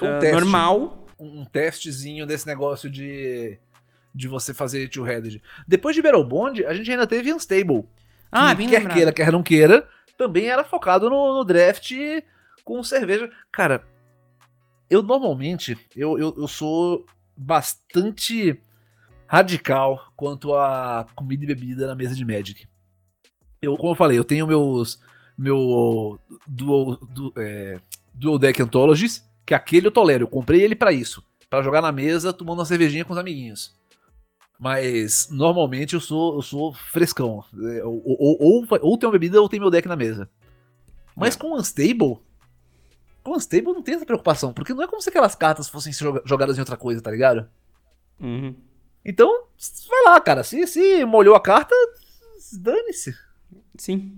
[0.00, 0.40] um ah, teste.
[0.40, 1.06] normal.
[1.18, 3.58] um testezinho desse negócio de
[4.12, 5.40] de você fazer two-headed.
[5.66, 7.84] Depois de Battle Bond, a gente ainda teve Unstable.
[8.30, 8.96] Ah, que, bem quer lembrado.
[8.96, 11.92] queira, quer não queira, também era focado no, no draft
[12.64, 13.30] com cerveja.
[13.52, 13.84] Cara,
[14.88, 18.60] eu normalmente, eu, eu, eu sou bastante
[19.26, 22.66] radical quanto a comida e bebida na mesa de Magic.
[23.62, 24.98] Eu, como eu falei, eu tenho meus.
[25.36, 27.80] Meu Dual, du, é,
[28.12, 30.24] dual Deck Anthologies, que aquele eu tolero.
[30.24, 31.22] Eu comprei ele pra isso.
[31.48, 33.74] pra jogar na mesa tomando uma cervejinha com os amiguinhos.
[34.58, 37.42] Mas normalmente eu sou, eu sou frescão.
[37.74, 40.28] É, Ou, ou, ou, ou tem uma bebida ou tem meu deck na mesa.
[41.16, 41.38] Mas É.
[41.38, 42.18] com Unstable.
[43.22, 44.52] Com Unstable não tem essa preocupação.
[44.52, 47.48] Porque não é como se aquelas cartas fossem joga- jogadas em outra coisa, tá ligado?
[48.20, 48.54] Uhum.
[49.02, 49.44] Então,
[49.88, 50.44] vai lá, cara.
[50.44, 51.74] Se, se molhou a carta,
[52.52, 53.14] dane-se.
[53.80, 54.12] Sim.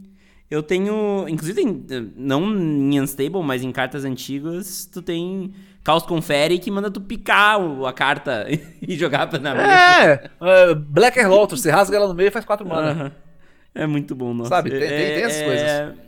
[0.50, 1.24] Eu tenho.
[1.28, 5.54] Inclusive, tem, não em Unstable, mas em cartas antigas, tu tem
[5.84, 8.46] Caos Confere que manda tu picar o- a carta
[8.82, 9.68] e jogar pra na mesa.
[9.70, 10.30] É,
[10.70, 12.90] é Black Air Lotus, você rasga ela no meio e faz quatro mana.
[12.90, 13.12] Aham.
[13.74, 14.50] É muito bom, nossa.
[14.50, 15.98] Sabe, tem- tem- É- tem essas é- coisas.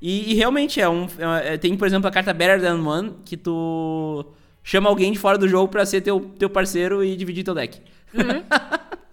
[0.00, 1.06] E, e realmente é um.
[1.44, 4.24] é- tem, por exemplo, a carta Better Than One, que tu
[4.62, 7.78] chama alguém de fora do jogo pra ser teu, teu parceiro e dividir teu deck.
[8.14, 8.42] Uhum.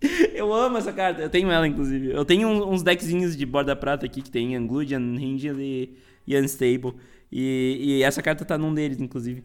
[0.34, 2.10] eu amo essa carta, eu tenho ela, inclusive.
[2.10, 6.94] Eu tenho uns deckzinhos de borda prata aqui que tem Unglued, Unhinged e, e Unstable.
[7.30, 9.42] E, e essa carta tá num deles, inclusive.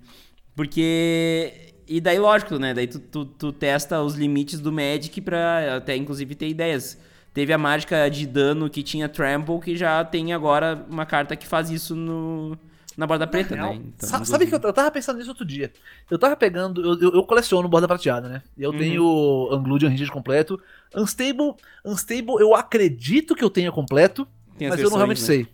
[0.55, 1.73] Porque.
[1.87, 2.73] E daí, lógico, né?
[2.73, 6.97] Daí tu, tu, tu testa os limites do Magic pra até, inclusive, ter ideias.
[7.33, 11.47] Teve a mágica de dano que tinha Trample, que já tem agora uma carta que
[11.47, 12.57] faz isso no,
[12.97, 13.81] na borda preta, Real, né?
[13.95, 15.71] Então, sa- sabe que eu, eu tava pensando nisso outro dia?
[16.09, 16.81] Eu tava pegando.
[16.83, 18.41] Eu, eu- eu coleciono borda prateada, né?
[18.57, 18.77] E eu Uhum.
[18.77, 20.59] tenho Unglued Unhinged completo.
[20.95, 21.53] Unstable,
[21.85, 24.27] Unstable, eu acredito que eu tenha completo,
[24.57, 25.25] tem as mas eu não realmente né?
[25.27, 25.47] sei.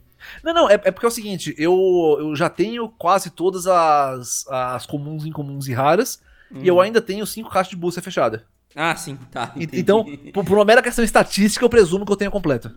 [0.43, 4.45] Não, não, é, é porque é o seguinte, eu, eu já tenho quase todas as,
[4.47, 6.21] as comuns, incomuns e raras,
[6.51, 6.81] e eu Uhum.
[6.81, 8.43] ainda tenho cinco caixas de bússia fechada.
[8.75, 9.53] Ah, sim, tá.
[9.55, 9.79] Entendi.
[9.81, 12.71] Então, por, por uma mera questão estatística, eu presumo que eu tenho completo.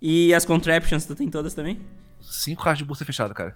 [0.00, 1.78] E as Contraptions, tu tem todas também?
[2.20, 3.54] Cinco caixas de bússia fechada, cara.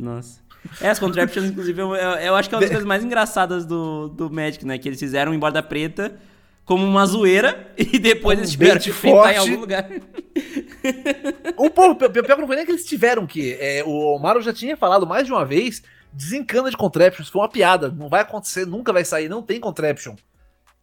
[0.00, 0.40] Nossa.
[0.80, 4.08] É, as Contraptions, inclusive, eu, eu- acho que é uma das coisas mais engraçadas do,
[4.08, 4.76] do Magic, né?
[4.78, 6.18] Que eles fizeram em borda preta
[6.66, 9.38] como uma zoeira e depois Um eles tiveram que fritar em forte.
[9.50, 9.88] algum lugar.
[11.56, 13.56] O povo, pior que não foi nem que eles tiveram que.
[13.60, 15.82] é, o Mario já tinha falado mais de uma vez.
[16.12, 17.88] Desencana de contraptions, foi uma piada.
[17.88, 20.16] Não vai acontecer, nunca vai sair, não tem contraption.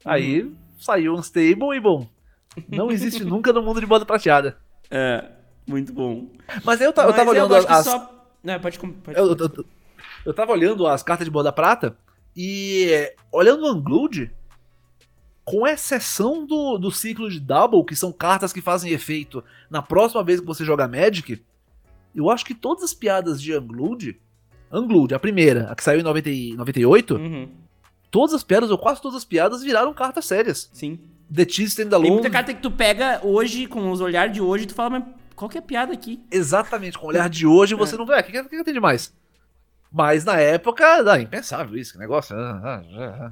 [0.05, 0.49] Aí
[0.79, 2.07] saiu Unstable e bom.
[2.69, 4.57] Não existe nunca no mundo de borda prateada.
[4.89, 5.25] É,
[5.67, 6.29] muito bom.
[6.63, 7.85] Mas eu, eu Mas tava olhando as.
[7.85, 8.16] só...
[8.43, 8.77] Não, pode...
[8.79, 9.65] com- pode Eu, eu,
[10.25, 11.97] eu tava olhando as cartas de borda prata
[12.35, 14.31] e é, olhando o Unglued,
[15.43, 20.23] com exceção do, do ciclo de Double, que são cartas que fazem efeito na próxima
[20.23, 21.41] vez que você joga Magic,
[22.13, 24.19] eu acho que todas as piadas de Unglued,
[24.71, 27.49] Unglued, a primeira, a que saiu em 90 e 98, Uhum,
[28.11, 30.69] todas as piadas, ou quase todas as piadas, viraram cartas sérias.
[30.73, 30.99] sim.
[31.33, 32.07] The Cheese Standalone.
[32.07, 35.03] Tem muita carta que tu pega hoje, com os olhares de hoje, tu fala, mas
[35.37, 36.19] qual que é a piada aqui?
[36.29, 37.97] Exatamente, com o olhar de hoje você É.
[37.97, 39.13] não vê, "Ah, o que, que, que tem de mais?
[39.89, 42.35] Mas na época, ah, impensável isso, que negócio.
[42.37, 43.31] ah, ah.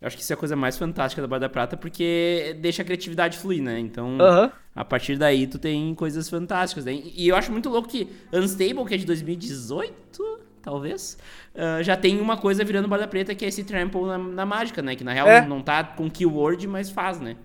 [0.00, 2.84] Eu acho que isso é a coisa mais fantástica da Borda Prata, porque deixa a
[2.86, 3.78] criatividade fluir, né?
[3.78, 4.50] Então, Aham.
[4.74, 6.86] a partir daí tu tem coisas fantásticas.
[6.86, 6.94] Né?
[7.14, 11.18] E eu acho muito louco que Unstable, que é de 2018, talvez,
[11.54, 14.80] ah, já tem uma coisa virando Borda Preta, que é esse Trample na, na mágica,
[14.80, 14.96] né?
[14.96, 15.46] Que na real É.
[15.46, 17.36] não tá com keyword, mas faz, né?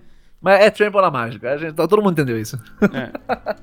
[0.46, 2.56] Mas é Trample na mágica, a gente, todo mundo entendeu isso.
[2.94, 3.10] É.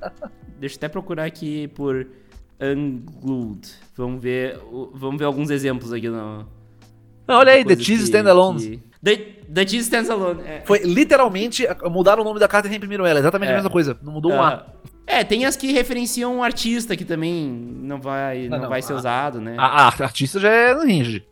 [0.60, 2.06] Deixa eu até procurar aqui por
[2.60, 3.66] Unglued.
[3.96, 4.58] Vamos ver,
[4.92, 6.46] vamos ver alguns exemplos aqui no...
[7.26, 8.82] Não, olha aí, The Cheese Standalone.
[9.02, 9.16] The,
[9.52, 10.42] The Cheese Stands Alone.
[10.42, 10.62] É.
[10.66, 13.52] Foi literalmente mudaram o nome da carta e reimprimiram ela, exatamente É.
[13.52, 13.98] a mesma coisa.
[14.02, 14.48] Não mudou um A.
[14.48, 14.66] Ah,
[15.06, 18.82] É, tem as que referenciam um artista que também não vai, não, Não, não, vai
[18.82, 19.54] ser a- usado, né?
[19.58, 21.24] A, a artista já é Ringed.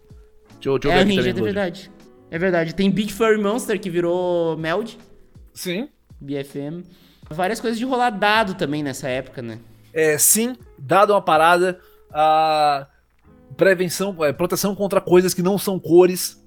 [0.60, 1.90] Deixa deixa é, ver a aqui Ranger, também, é verdade.
[2.30, 2.74] É verdade.
[2.74, 4.98] Tem Big Furry Monster que virou Meld,
[5.54, 5.88] Sim.
[6.20, 6.84] BFM.
[7.30, 9.58] Várias coisas de rolar dado também nessa época, né?
[9.92, 11.78] É, sim, dado uma parada,
[12.10, 12.86] a
[13.56, 16.42] prevenção, é, proteção contra coisas que não são cores.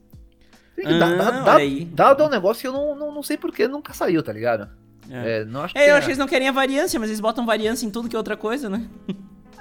[0.76, 1.86] Sim, Ah, aí.
[1.86, 4.70] Dado é um negócio que eu não, não, não sei porquê nunca saiu, tá ligado?
[5.10, 5.41] É.
[5.41, 7.10] É, não acho que É, eu tenha- acho que eles não querem a variância, mas
[7.10, 8.88] eles botam variância em tudo que é outra coisa, né?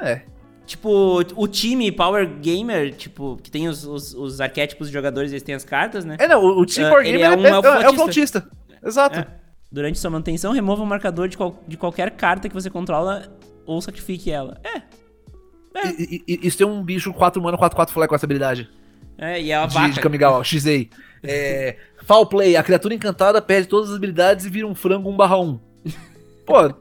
[0.00, 0.22] É.
[0.66, 5.42] Tipo, o time Power Gamer, tipo, que tem os, os, os arquétipos de jogadores, eles
[5.42, 6.16] têm as cartas, né?
[6.18, 7.94] É, não, o, o Team É, Power ele Gamer é é, um é- é o
[7.94, 8.48] flautista.
[8.84, 9.18] Exato.
[9.20, 9.26] É.
[9.72, 13.24] Durante sua manutenção, remova o marcador de, qual- de qualquer carta que você controla
[13.66, 14.60] ou sacrifique ela.
[14.64, 14.82] É.
[15.98, 18.68] E, e- e- isso tem um bicho 4 mana, 4, 4 fly com essa habilidade.
[19.18, 19.92] É, e é a de, vaca.
[19.92, 20.86] de Kamigawa, XA.
[21.22, 25.58] É, foul play, a criatura encantada perde todas as habilidades e vira um frango 1/1.
[26.46, 26.74] Pô,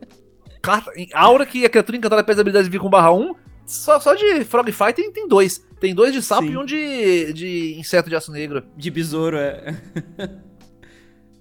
[0.62, 3.36] carta, a hora que a criatura encantada perde as habilidades e vira com 1/1,
[3.66, 5.66] Só, só de Frogfight tem, tem dois.
[5.80, 6.52] Tem dois de sapo Sim.
[6.54, 8.64] e um de, de inseto de aço negro.
[8.78, 9.76] De besouro, é.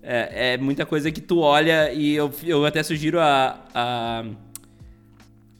[0.02, 0.54] é.
[0.54, 4.24] É muita coisa que tu olha e eu, eu até sugiro a, a,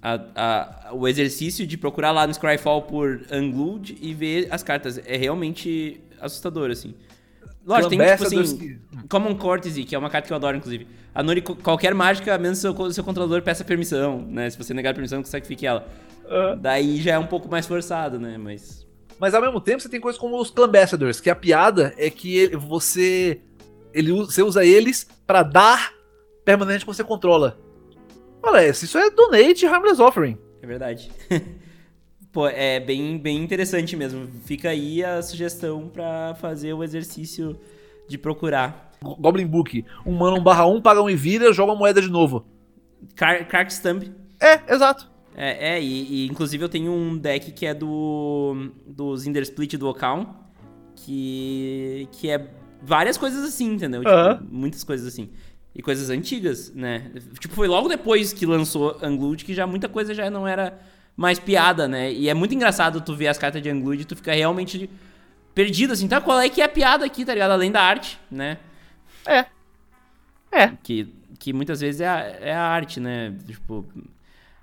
[0.02, 4.98] a- a- o exercício de procurar lá no Scryfall por Unglued e ver as cartas.
[5.06, 6.94] É realmente assustador, assim.
[7.64, 8.58] Lógico, tem tipo assim.
[8.58, 8.78] que-
[9.08, 10.86] Common Courtesy, que é uma carta que eu adoro, inclusive.
[11.14, 14.50] Anule qualquer mágica, menos seu, seu controlador peça permissão, né?
[14.50, 15.86] Se você negar a permissão, sacrifique ela.
[16.28, 16.56] Ah.
[16.58, 18.36] Daí já é um pouco mais forçado, né?
[18.38, 18.82] Mas.
[19.20, 22.48] Mas ao mesmo tempo você tem coisas como os Clambassadors, que a piada é que
[22.56, 23.40] você.
[23.92, 25.92] Ele, usa- você usa eles pra dar
[26.44, 27.58] permanente que você controla.
[28.42, 30.36] Olha, isso é Donate Harmless Offering.
[30.60, 31.10] É verdade.
[32.32, 34.26] Pô, é bem, bem interessante mesmo.
[34.44, 37.58] Fica aí a sugestão pra fazer o exercício
[38.08, 38.90] de procurar.
[39.02, 39.84] Goblin Book.
[40.06, 42.46] Um mana 1 barra 1, paga um e vira, joga uma moeda de novo.
[43.14, 44.04] Car Crack Stump.
[44.40, 45.10] É, exato.
[45.34, 48.70] É, é e, e, inclusive eu tenho um deck que é do.
[48.86, 50.50] do Zinder Split do Ocal.
[50.96, 52.08] Que.
[52.12, 52.38] que é
[52.82, 54.00] várias coisas assim, entendeu?
[54.00, 54.46] Tipo, Aham.
[54.50, 55.30] muitas coisas assim.
[55.74, 57.10] E coisas antigas, né?
[57.38, 60.78] Tipo, foi logo depois que lançou Unglued que já muita coisa já não era
[61.16, 62.12] mais piada, né?
[62.12, 64.90] E é muito engraçado tu ver as cartas de Unglued e tu fica realmente
[65.54, 66.08] perdido, assim.
[66.08, 67.52] Tá, qual é que é a piada aqui, tá ligado?
[67.52, 68.58] Além da arte, né?
[69.26, 69.46] É.
[70.50, 70.68] É.
[70.82, 71.08] Que,
[71.38, 73.34] que muitas vezes é a, é a arte, né?
[73.46, 73.86] Tipo.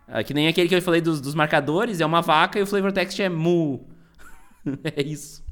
[0.08, 2.68] ah, Que nem aquele que eu falei dos, dos marcadores, é uma vaca e o
[2.68, 3.88] flavor text é mu.
[4.96, 5.44] é isso.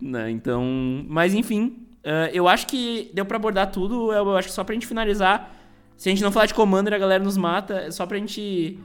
[0.00, 0.64] Né, Então.
[1.08, 1.86] Mas enfim.
[2.04, 4.12] Ah, eu acho que deu pra abordar tudo.
[4.12, 5.54] Eu acho que só pra gente finalizar.
[5.96, 7.74] Se a gente não falar de Commander, a galera nos mata.
[7.74, 8.78] É só pra gente.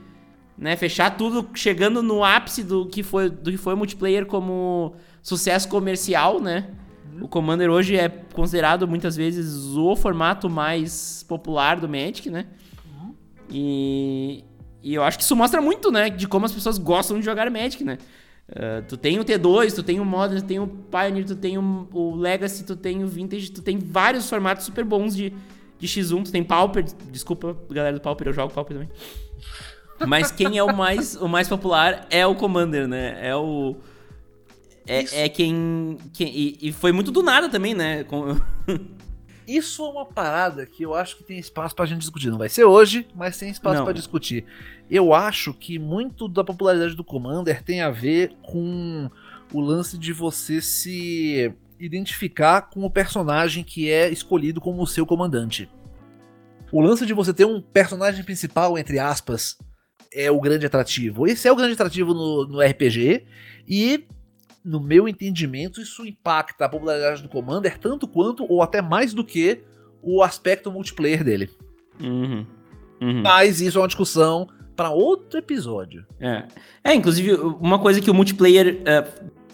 [0.58, 4.94] Né, fechar tudo chegando no ápice do que foi, do que foi o multiplayer como
[5.22, 6.70] sucesso comercial, né?
[7.20, 12.46] O Commander hoje é considerado muitas vezes o formato mais popular do Magic, né?
[13.50, 14.44] E,
[14.82, 16.08] e eu acho que isso mostra muito, né?
[16.08, 17.98] De como as pessoas gostam de jogar Magic, né?
[18.48, 21.58] Ah, tu tem o T2, tu tem o Modern, tu tem o Pioneer, tu tem
[21.58, 25.32] o, o Legacy, tu tem o Vintage, tu tem vários formatos super bons de,
[25.78, 28.90] de X1, tu tem Pauper, desculpa, galera do Pauper, eu jogo Pauper também.
[30.06, 33.18] Mas quem é o mais, o mais popular é o Commander, né?
[33.20, 33.76] É o.
[34.86, 35.96] É, é quem.
[36.12, 38.04] quem e, e foi muito do nada também, né?
[39.46, 42.30] Isso é uma parada que eu acho que tem espaço pra gente discutir.
[42.30, 44.44] Não vai ser hoje, mas tem espaço pra discutir.
[44.90, 49.08] Eu acho que muito da popularidade do Commander tem a ver com
[49.52, 55.06] o lance de você se identificar com o personagem que é escolhido como o seu
[55.06, 55.68] comandante.
[56.72, 59.56] O lance de você ter um personagem principal, entre aspas,
[60.12, 61.26] é o grande atrativo.
[61.26, 63.24] Esse é o grande atrativo no, no RPG
[63.68, 64.04] e
[64.66, 69.24] no meu entendimento, isso impacta a popularidade do Commander tanto quanto, ou até mais do
[69.24, 69.62] que,
[70.02, 71.48] o aspecto multiplayer dele.
[72.00, 72.44] Uhum.
[73.00, 73.22] Uhum.
[73.22, 76.04] Mas isso é uma discussão para outro episódio.
[76.20, 76.44] É.
[76.84, 79.02] é, inclusive, uma coisa que o multiplayer é,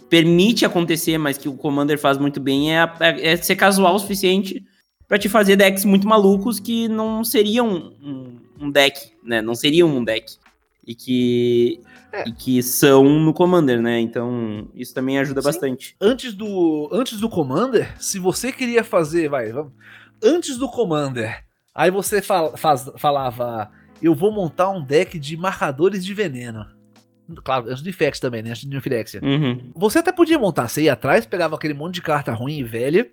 [0.09, 3.99] permite acontecer, mas que o Commander faz muito bem, é, a- é ser casual o
[3.99, 4.65] suficiente
[5.07, 9.41] pra te fazer decks muito malucos que não seriam um, um deck, né?
[9.43, 10.37] Não seriam um deck.
[10.85, 11.81] E que,
[12.13, 12.29] É.
[12.29, 14.01] e que são no Commander, né?
[14.01, 15.47] Então, isso também ajuda Sim.
[15.49, 15.97] bastante.
[16.01, 19.73] Antes do, antes do Commander, se você queria fazer, vai, vamos,
[20.23, 23.71] antes do Commander, aí você fal- faz- falava,
[24.03, 26.67] eu vou montar um deck de marcadores de veneno.
[27.45, 28.51] Claro, antes do Infect também, né?
[28.51, 29.21] Antes do Infilexia.
[29.23, 29.71] Uhum.
[29.77, 33.09] Você até podia montar, você ia atrás, pegava aquele monte de carta ruim e velha.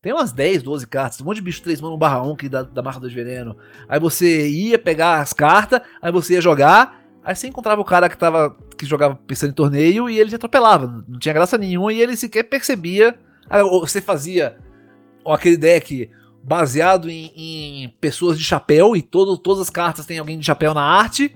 [0.00, 2.48] Tem umas 10, 12 cartas, um monte de bicho 3 mano 1 barra 1 que
[2.48, 3.54] dá, dá marca de veneno.
[3.86, 8.08] Aí você ia pegar as cartas, aí você ia jogar, aí você encontrava o cara
[8.08, 8.56] que tava.
[8.76, 11.04] que jogava pensando em torneio e ele te atropelava.
[11.06, 13.18] Não tinha graça nenhuma e ele sequer percebia.
[13.64, 14.58] Ou você fazia
[15.26, 16.10] aquele deck
[16.42, 20.72] baseado em, em pessoas de chapéu e todo, todas as cartas tem alguém de chapéu
[20.72, 21.34] na arte.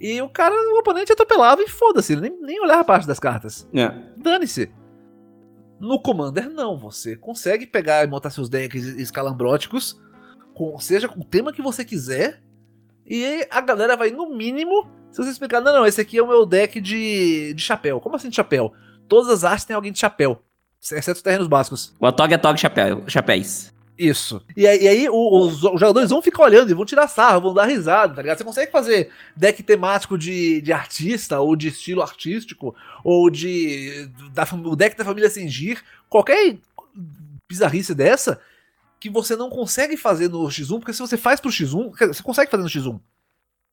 [0.00, 3.18] E o cara, o oponente atropelava e foda-se, ele nem, nem olhava a parte das
[3.18, 3.68] cartas.
[3.74, 3.92] É.
[4.16, 4.70] Dane-se.
[5.80, 6.78] No Commander, não.
[6.78, 10.00] Você consegue pegar e montar seus decks escalambróticos,
[10.54, 12.42] com, seja com o tema que você quiser,
[13.08, 16.28] e a galera vai, no mínimo, se você explicar, não, não, esse aqui é o
[16.28, 18.00] meu deck de, de chapéu.
[18.00, 18.72] Como assim de chapéu?
[19.08, 20.42] Todas as artes têm alguém de chapéu,
[20.80, 21.94] exceto os terrenos básicos.
[21.98, 23.72] O Atog é Tog chapéu, chapéus.
[23.98, 24.40] Isso.
[24.56, 27.40] E aí, e aí o- os, os jogadores vão ficar olhando e vão tirar sarro,
[27.40, 28.38] vão dar risada, tá ligado?
[28.38, 34.08] Você consegue fazer deck temático de, de artista, ou de estilo artístico, ou de.
[34.32, 36.56] Da, o deck da família Sengir, qualquer
[37.48, 38.40] bizarrice dessa,
[39.00, 42.14] que você não consegue fazer no X1, porque se você faz pro X1, quer dizer,
[42.14, 43.00] você consegue fazer no X1.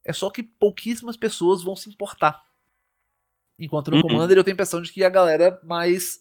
[0.04, 2.44] É só que pouquíssimas pessoas vão se importar.
[3.60, 4.04] Enquanto no Uhum.
[4.04, 6.20] Commander eu tenho a impressão de que a galera mais.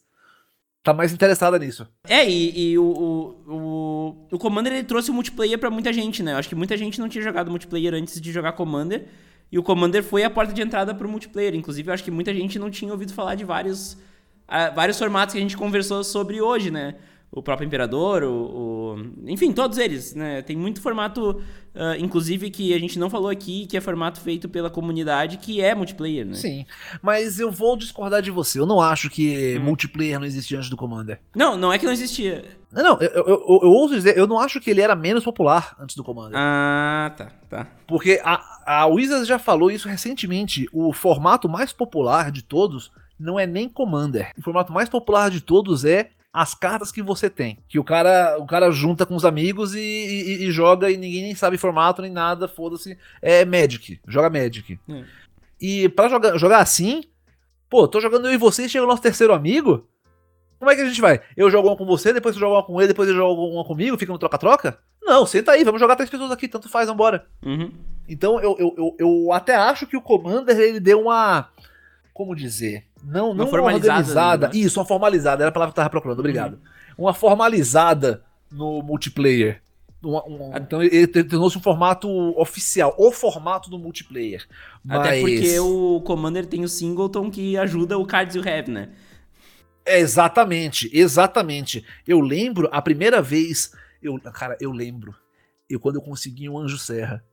[0.82, 1.86] tá mais interessada nisso.
[2.04, 6.22] É, e, e o, o, o, o Commander ele trouxe o multiplayer pra muita gente,
[6.22, 6.32] né?
[6.32, 9.06] Eu acho que muita gente não tinha jogado multiplayer antes de jogar Commander.
[9.50, 11.54] E o Commander foi a porta de entrada pro multiplayer.
[11.54, 13.92] Inclusive, eu acho que muita gente não tinha ouvido falar de vários,
[14.48, 16.96] uh, vários formatos que a gente conversou sobre hoje, né?
[17.34, 20.40] O próprio Imperador, o, o, enfim, todos eles, né?
[20.42, 24.48] Tem muito formato, uh, inclusive, que a gente não falou aqui, que é formato feito
[24.48, 26.34] pela comunidade, que é multiplayer, né?
[26.34, 26.64] Sim,
[27.02, 28.60] mas eu vou discordar de você.
[28.60, 29.64] Eu não acho que hum.
[29.64, 31.20] multiplayer não existia antes do Commander.
[31.34, 32.44] Não, não é que não existia.
[32.70, 35.24] Não, não, eu, eu, eu, eu ouso dizer, eu não acho que ele era menos
[35.24, 36.38] popular antes do Commander.
[36.38, 37.66] Ah, tá, tá.
[37.86, 40.68] Porque a, a Wizards já falou isso recentemente.
[40.72, 44.30] O formato mais popular de todos não é nem Commander.
[44.38, 47.58] O formato mais popular de todos é as cartas que você tem.
[47.68, 51.22] Que o cara, o cara junta com os amigos e, e, e joga e ninguém
[51.22, 52.98] nem sabe formato nem nada, foda-se.
[53.22, 54.76] É Magic, joga Magic.
[54.88, 55.04] Hum.
[55.60, 57.04] E para jogar, jogar assim,
[57.70, 59.88] pô, tô jogando eu e você e chega o nosso terceiro amigo.
[60.58, 61.20] Como é que a gente vai?
[61.36, 63.64] Eu jogo uma com você, depois você joga uma com ele, depois eu jogo uma
[63.64, 64.80] comigo, fica no troca-troca?
[65.00, 67.26] Não, senta aí, vamos jogar três pessoas aqui, tanto faz, vambora.
[67.44, 67.70] Uhum.
[68.08, 71.48] Então eu, eu, eu, eu, até acho que o Commander ele deu uma.
[72.12, 72.86] Como dizer?
[73.04, 74.48] Não, não uma formalizada.
[74.48, 74.54] Né?
[74.54, 76.54] Isso, uma formalizada, era a palavra que eu tava procurando, obrigado.
[76.54, 77.04] Uhum.
[77.04, 79.62] Uma formalizada no multiplayer.
[80.56, 84.46] Então ele tornou-se um formato oficial, o formato do multiplayer.
[84.84, 85.00] Mas...
[85.00, 88.90] Até porque o Commander tem o Singleton que ajuda o Cards You Have, né?
[89.86, 91.84] É, exatamente, exatamente.
[92.06, 95.14] Eu lembro a primeira vez, eu, cara, eu lembro,
[95.68, 97.24] eu quando eu consegui um Anjo Serra.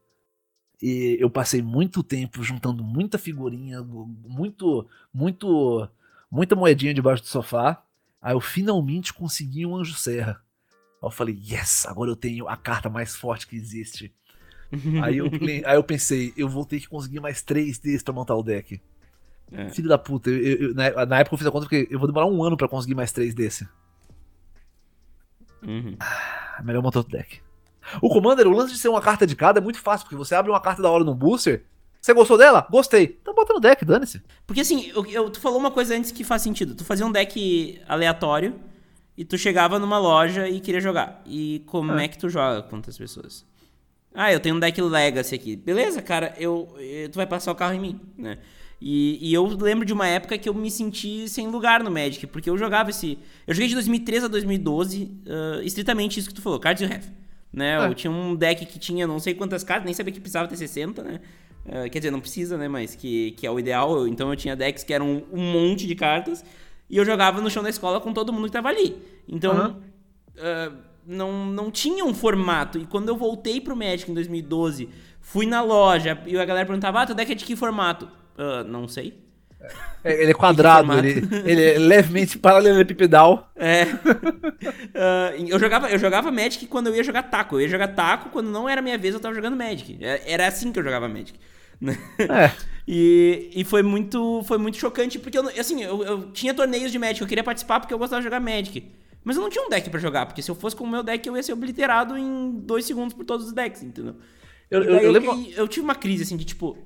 [0.82, 5.88] E eu passei muito tempo juntando muita figurinha, muito, muito,
[6.29, 7.84] muita moedinha debaixo do sofá.
[8.19, 10.41] Aí eu finalmente consegui um Anjo Serra.
[11.01, 14.11] Aí eu falei, yes, agora eu tenho a carta mais forte que existe.
[15.03, 15.25] aí, eu,
[15.65, 18.82] aí eu pensei, eu vou ter que conseguir mais três desses pra montar o deck.
[19.51, 19.69] É.
[19.69, 22.07] Filho da puta, eu, eu, na, na, época eu fiz a conta porque eu vou
[22.07, 23.67] demorar um ano para conseguir mais três desse.
[25.61, 25.95] Uhum.
[25.99, 27.41] Ah, melhor montar outro deck.
[28.02, 30.36] O Commander, o lance de ser uma carta de cada é muito fácil, porque você
[30.36, 31.66] abre uma carta da hora num booster.
[32.02, 32.68] Você gostou dela?
[32.70, 33.18] Gostei.
[33.22, 34.22] Então bota no deck, dane-se.
[34.48, 36.74] Porque assim, eu, eu, tu falou uma coisa antes que faz sentido.
[36.74, 38.56] Tu fazia um deck aleatório
[39.16, 41.22] e tu chegava numa loja e queria jogar.
[41.28, 43.46] E como é, é que tu joga com outras pessoas?
[44.14, 45.56] Ah, eu tenho um deck Legacy aqui.
[45.56, 48.39] Beleza, cara, eu, eu tu vai passar o carro em mim, né?
[48.82, 52.26] E, e, eu lembro de uma época que eu me senti sem lugar no Magic,
[52.26, 53.20] porque eu jogava esse.
[53.46, 57.20] Eu joguei de 2013 a 2012, uh, estritamente isso que tu falou, Cards You Have
[57.54, 57.78] né?
[57.84, 57.88] É.
[57.88, 60.56] Eu tinha um deck que tinha não sei quantas cartas, nem sabia que precisava ter
[60.56, 61.20] 60, né?
[61.66, 62.68] Uh, quer dizer, não precisa, né?
[62.68, 64.08] Mas que, que é o ideal.
[64.08, 66.43] Então eu tinha decks que eram um monte de cartas
[66.89, 68.97] e eu jogava no chão da escola com todo mundo que tava ali.
[69.28, 70.72] Então, uhum.
[70.72, 72.78] uh, não, não tinha um formato.
[72.80, 74.89] E quando eu voltei pro Magic em 2012,
[75.20, 78.06] fui na loja e a galera perguntava: Ah, teu deck é de que formato?
[78.36, 79.30] Uh, não sei.
[80.03, 83.51] É, ele é quadrado, ele, ele é levemente paralelepipedal.
[83.55, 83.84] É.
[83.84, 87.55] Uh, eu, jogava, eu jogava Magic quando eu ia jogar taco.
[87.55, 89.97] Eu ia jogar taco quando não era minha vez, eu tava jogando Magic.
[90.01, 91.34] É, era assim que eu jogava Magic.
[92.20, 92.51] É.
[92.88, 96.99] e, e foi muito foi muito chocante, porque eu, assim, eu, eu tinha torneios de
[96.99, 98.88] Magic, eu queria participar porque eu gostava de jogar Magic.
[99.24, 101.03] Mas eu não tinha um deck para jogar, porque se eu fosse com o meu
[101.03, 104.16] deck, eu ia ser obliterado em dois segundos por todos os decks, entendeu?
[104.70, 105.47] Eu, eu, eu, lembro...
[105.55, 106.78] eu, tive uma crise, assim, de tipo,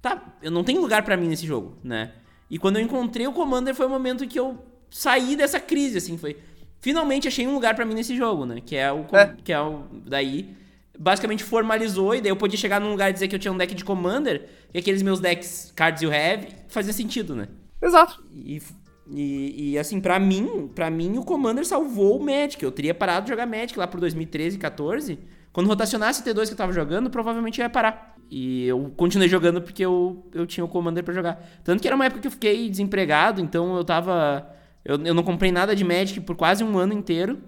[0.00, 2.12] tá, eu não tenho lugar para mim nesse jogo, né?
[2.50, 6.16] E quando eu encontrei o Commander foi o momento que eu saí dessa crise, assim,
[6.16, 6.36] foi...
[6.80, 8.60] Finalmente achei um lugar para mim nesse jogo, né?
[8.64, 9.06] Que é o...
[9.12, 9.34] É.
[9.42, 9.84] Que é o...
[10.06, 10.54] Daí,
[10.98, 13.56] basicamente formalizou, e daí eu podia chegar num lugar e dizer que eu tinha um
[13.56, 17.48] deck de Commander, e aqueles meus decks Cards You Have, fazia sentido, né?
[17.82, 18.22] Exato.
[18.32, 18.62] E,
[19.10, 22.62] e, e, assim, para mim, para mim o Commander salvou o Magic.
[22.62, 25.18] Eu teria parado de jogar Magic lá por 2013, 14.
[25.52, 28.13] Quando rotacionasse o T2 que eu tava jogando, provavelmente eu ia parar.
[28.30, 31.60] E eu continuei jogando porque eu, eu tinha o Commander para jogar.
[31.62, 34.48] Tanto que era uma época que eu fiquei desempregado, então eu tava.
[34.84, 37.38] Eu, eu não comprei nada de Magic por quase um ano inteiro.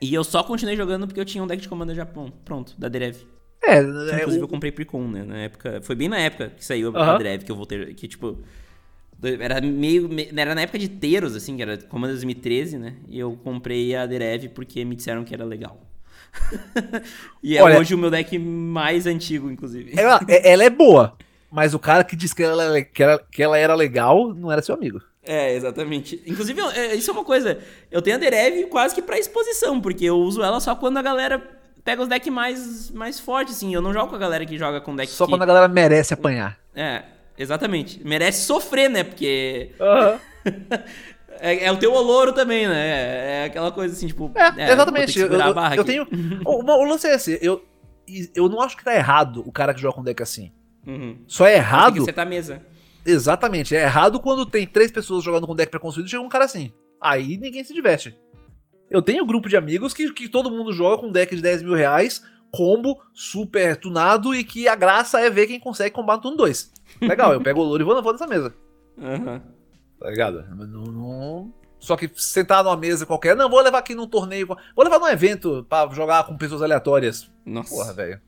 [0.00, 2.88] E eu só continuei jogando porque eu tinha um deck de Commander já pronto, da
[2.88, 3.16] Derev.
[3.64, 5.24] É, Inclusive, é, eu comprei Precon, né?
[5.24, 5.80] Na época.
[5.82, 7.44] Foi bem na época que saiu a uh -huh.
[7.44, 7.94] que eu voltei.
[7.94, 8.38] Que, tipo.
[9.22, 10.08] Era meio.
[10.36, 12.96] Era na época de Teros, assim, que era Commander 2013, né?
[13.08, 15.80] E eu comprei a Derev porque me disseram que era legal.
[17.42, 19.92] e é Olha, hoje o meu deck mais antigo, inclusive.
[19.96, 21.16] Ela, é, ela é boa,
[21.50, 24.62] mas o cara que disse que ela, que, ela, que ela era legal não era
[24.62, 25.00] seu amigo.
[25.26, 26.22] É, exatamente.
[26.24, 27.58] Inclusive, é, isso é uma coisa.
[27.90, 31.02] Eu tenho a Derev quase que pra exposição, porque eu uso ela só quando a
[31.02, 31.42] galera
[31.84, 33.74] pega os decks mais, mais fortes, assim.
[33.74, 35.10] Eu não jogo com a galera que joga com deck.
[35.10, 35.32] Só que...
[35.32, 36.58] quando a galera merece apanhar.
[36.74, 37.02] É,
[37.36, 38.00] exatamente.
[38.04, 39.02] Merece sofrer, né?
[39.02, 39.70] Porque.
[39.80, 40.18] Uhum.
[41.40, 42.88] É, é, o teu olouro também, né?
[42.88, 44.30] É, é aquela coisa assim, tipo.
[44.34, 45.18] É, é exatamente.
[45.18, 46.06] Eu, eu, eu tenho.
[46.44, 47.38] o, o, lance é esse.
[47.42, 47.64] Eu,
[48.34, 50.52] eu não acho que tá errado o cara que joga com deck assim.
[50.86, 51.18] Uhum.
[51.26, 51.96] Só é errado.
[51.96, 52.62] Tem que tá mesa.
[53.04, 53.74] Exatamente.
[53.74, 56.72] É errado quando tem três pessoas jogando com deck pré-construído e chega um cara assim.
[57.00, 58.16] Aí ninguém se diverte.
[58.90, 61.62] Eu tenho um grupo de amigos que, que todo mundo joga com deck de 10
[61.62, 62.22] mil reais,
[62.52, 66.72] combo super tunado e que a graça é ver quem consegue combar no turno 2.
[67.02, 68.54] Legal, eu pego o louro e vou, vou nessa mesa.
[68.98, 69.42] Aham.
[70.06, 70.44] Tá ligado?
[70.54, 74.84] Não, não- Só que sentar numa mesa qualquer, não, vou levar aqui num torneio, vou
[74.84, 77.28] levar num evento pra jogar com pessoas aleatórias.
[77.44, 77.74] Nossa.
[77.74, 78.20] Porra, velho.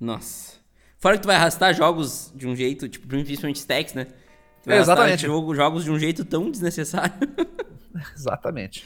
[0.00, 0.54] Nossa.
[0.98, 4.06] Fora que tu vai arrastar jogos de um jeito, tipo, principalmente stacks, né?
[4.64, 5.22] Tu vai É, exatamente.
[5.24, 7.14] Jogo, jogos de um jeito tão desnecessário.
[8.16, 8.84] Exatamente.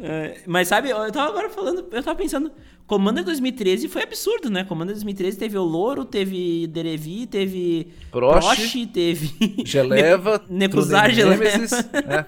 [0.00, 2.50] É, mas sabe, eu tava agora falando, eu tava pensando,
[2.88, 4.64] Commander 2013 foi absurdo, né?
[4.64, 9.30] Commander 2013 teve o Louro, teve Derevi, teve Prost, teve
[9.64, 11.44] Geleva, Ne- Necruzar Geleva.
[12.08, 12.26] Né?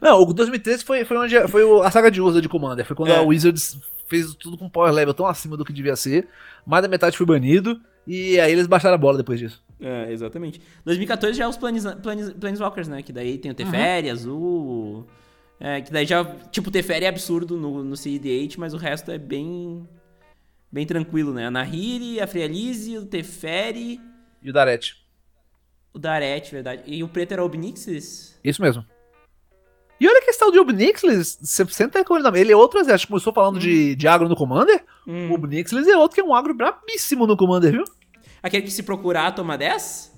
[0.00, 2.84] Não, o 2013 foi, foi, onde, foi o- a saga de usa de Commander.
[2.84, 3.16] Foi quando É.
[3.16, 6.28] a Wizards fez tudo com power level tão acima do que devia ser.
[6.66, 7.80] Mais da metade foi banido.
[8.06, 9.62] E aí eles baixaram a bola depois disso.
[9.80, 10.60] É, exatamente.
[10.84, 13.00] 2014 já é os planes, planes, Planeswalkers, né?
[13.02, 15.06] Que daí tem o Teferi, Azul.
[15.58, 16.24] É, que daí já.
[16.50, 19.88] Tipo, o Teferi é absurdo no, no CED8, mas o resto é bem.
[20.72, 21.46] Bem tranquilo, né?
[21.46, 24.00] A Nahiri, a Frialize, o Teferi,
[24.42, 24.96] E o Darete.
[25.92, 26.82] o Daret, verdade.
[26.86, 28.38] E o preto era o Obnixis?
[28.42, 28.84] Isso mesmo.
[30.00, 32.80] E olha que esse tal de Obnixlis, você senta com ele na Ele é outro
[32.80, 33.08] exército.
[33.08, 34.82] Começou falando de, de agro no Commander.
[35.06, 35.30] Hum.
[35.30, 37.84] O Obnixlis é outro que é um agro brabíssimo no Commander, viu?
[38.42, 40.10] Aquele que se procurar toma 10?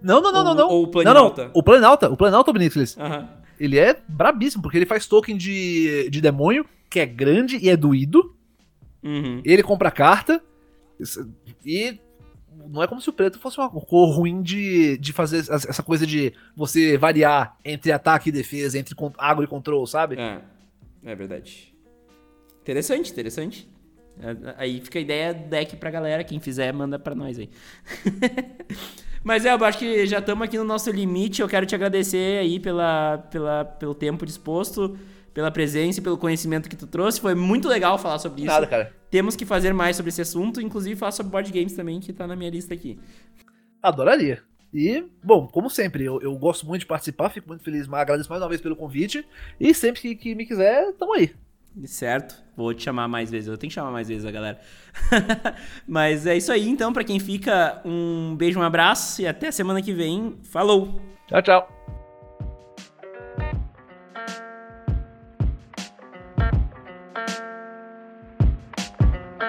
[0.00, 0.68] Não, não, não, Ou- não, não.
[0.68, 1.44] ou o não, Planalta?
[1.46, 1.50] não.
[1.54, 2.96] O Planalta, o Planalta Obnixlis.
[2.98, 3.28] Aham.
[3.58, 7.76] Ele é brabíssimo, porque ele faz token de, de demônio, que é grande e é
[7.76, 8.36] doído.
[9.02, 9.40] Uhum.
[9.44, 10.42] Ele compra carta.
[10.98, 11.28] isso-
[11.64, 11.98] E
[12.70, 16.06] não é como se o preto fosse uma cor ruim de, de fazer essa coisa
[16.06, 20.16] de você variar entre ataque e defesa, entre agro e control, sabe?
[20.18, 20.40] É,
[21.04, 21.74] é verdade.
[22.60, 23.68] Interessante, interessante.
[24.20, 26.22] É, Aí fica a ideia do deck pra galera.
[26.22, 27.48] Quem fizer, manda pra nós aí.
[29.24, 31.42] Mas é, eu acho que já estamos aqui no nosso limite.
[31.42, 34.98] Eu quero te agradecer aí pela, pela, pelo tempo disposto,
[35.32, 37.20] pela presença e pelo conhecimento que tu trouxe.
[37.20, 38.50] Foi muito legal falar sobre isso.
[38.50, 38.94] Nada, cara.
[39.10, 42.26] Temos que fazer mais sobre esse assunto, inclusive falar sobre board games também, que tá
[42.26, 42.98] na minha lista aqui.
[43.82, 44.42] Adoraria.
[44.72, 48.30] E, bom, como sempre, eu, eu gosto muito de participar, fico muito feliz, mas agradeço
[48.30, 49.26] mais uma vez pelo convite.
[49.58, 51.34] E sempre que, que me quiser, tamo aí.
[51.84, 52.34] Certo?
[52.56, 53.48] Vou te chamar mais vezes.
[53.48, 54.60] Eu tenho que chamar mais vezes a galera.
[55.86, 56.92] Mas é isso aí, então.
[56.92, 60.36] Pra quem fica, um beijo, um abraço e até semana que vem.
[60.42, 61.00] Falou!
[61.28, 61.99] Tchau, tchau.
[69.40, 69.46] Você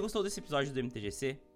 [0.00, 1.55] gostou desse episódio do MTGC?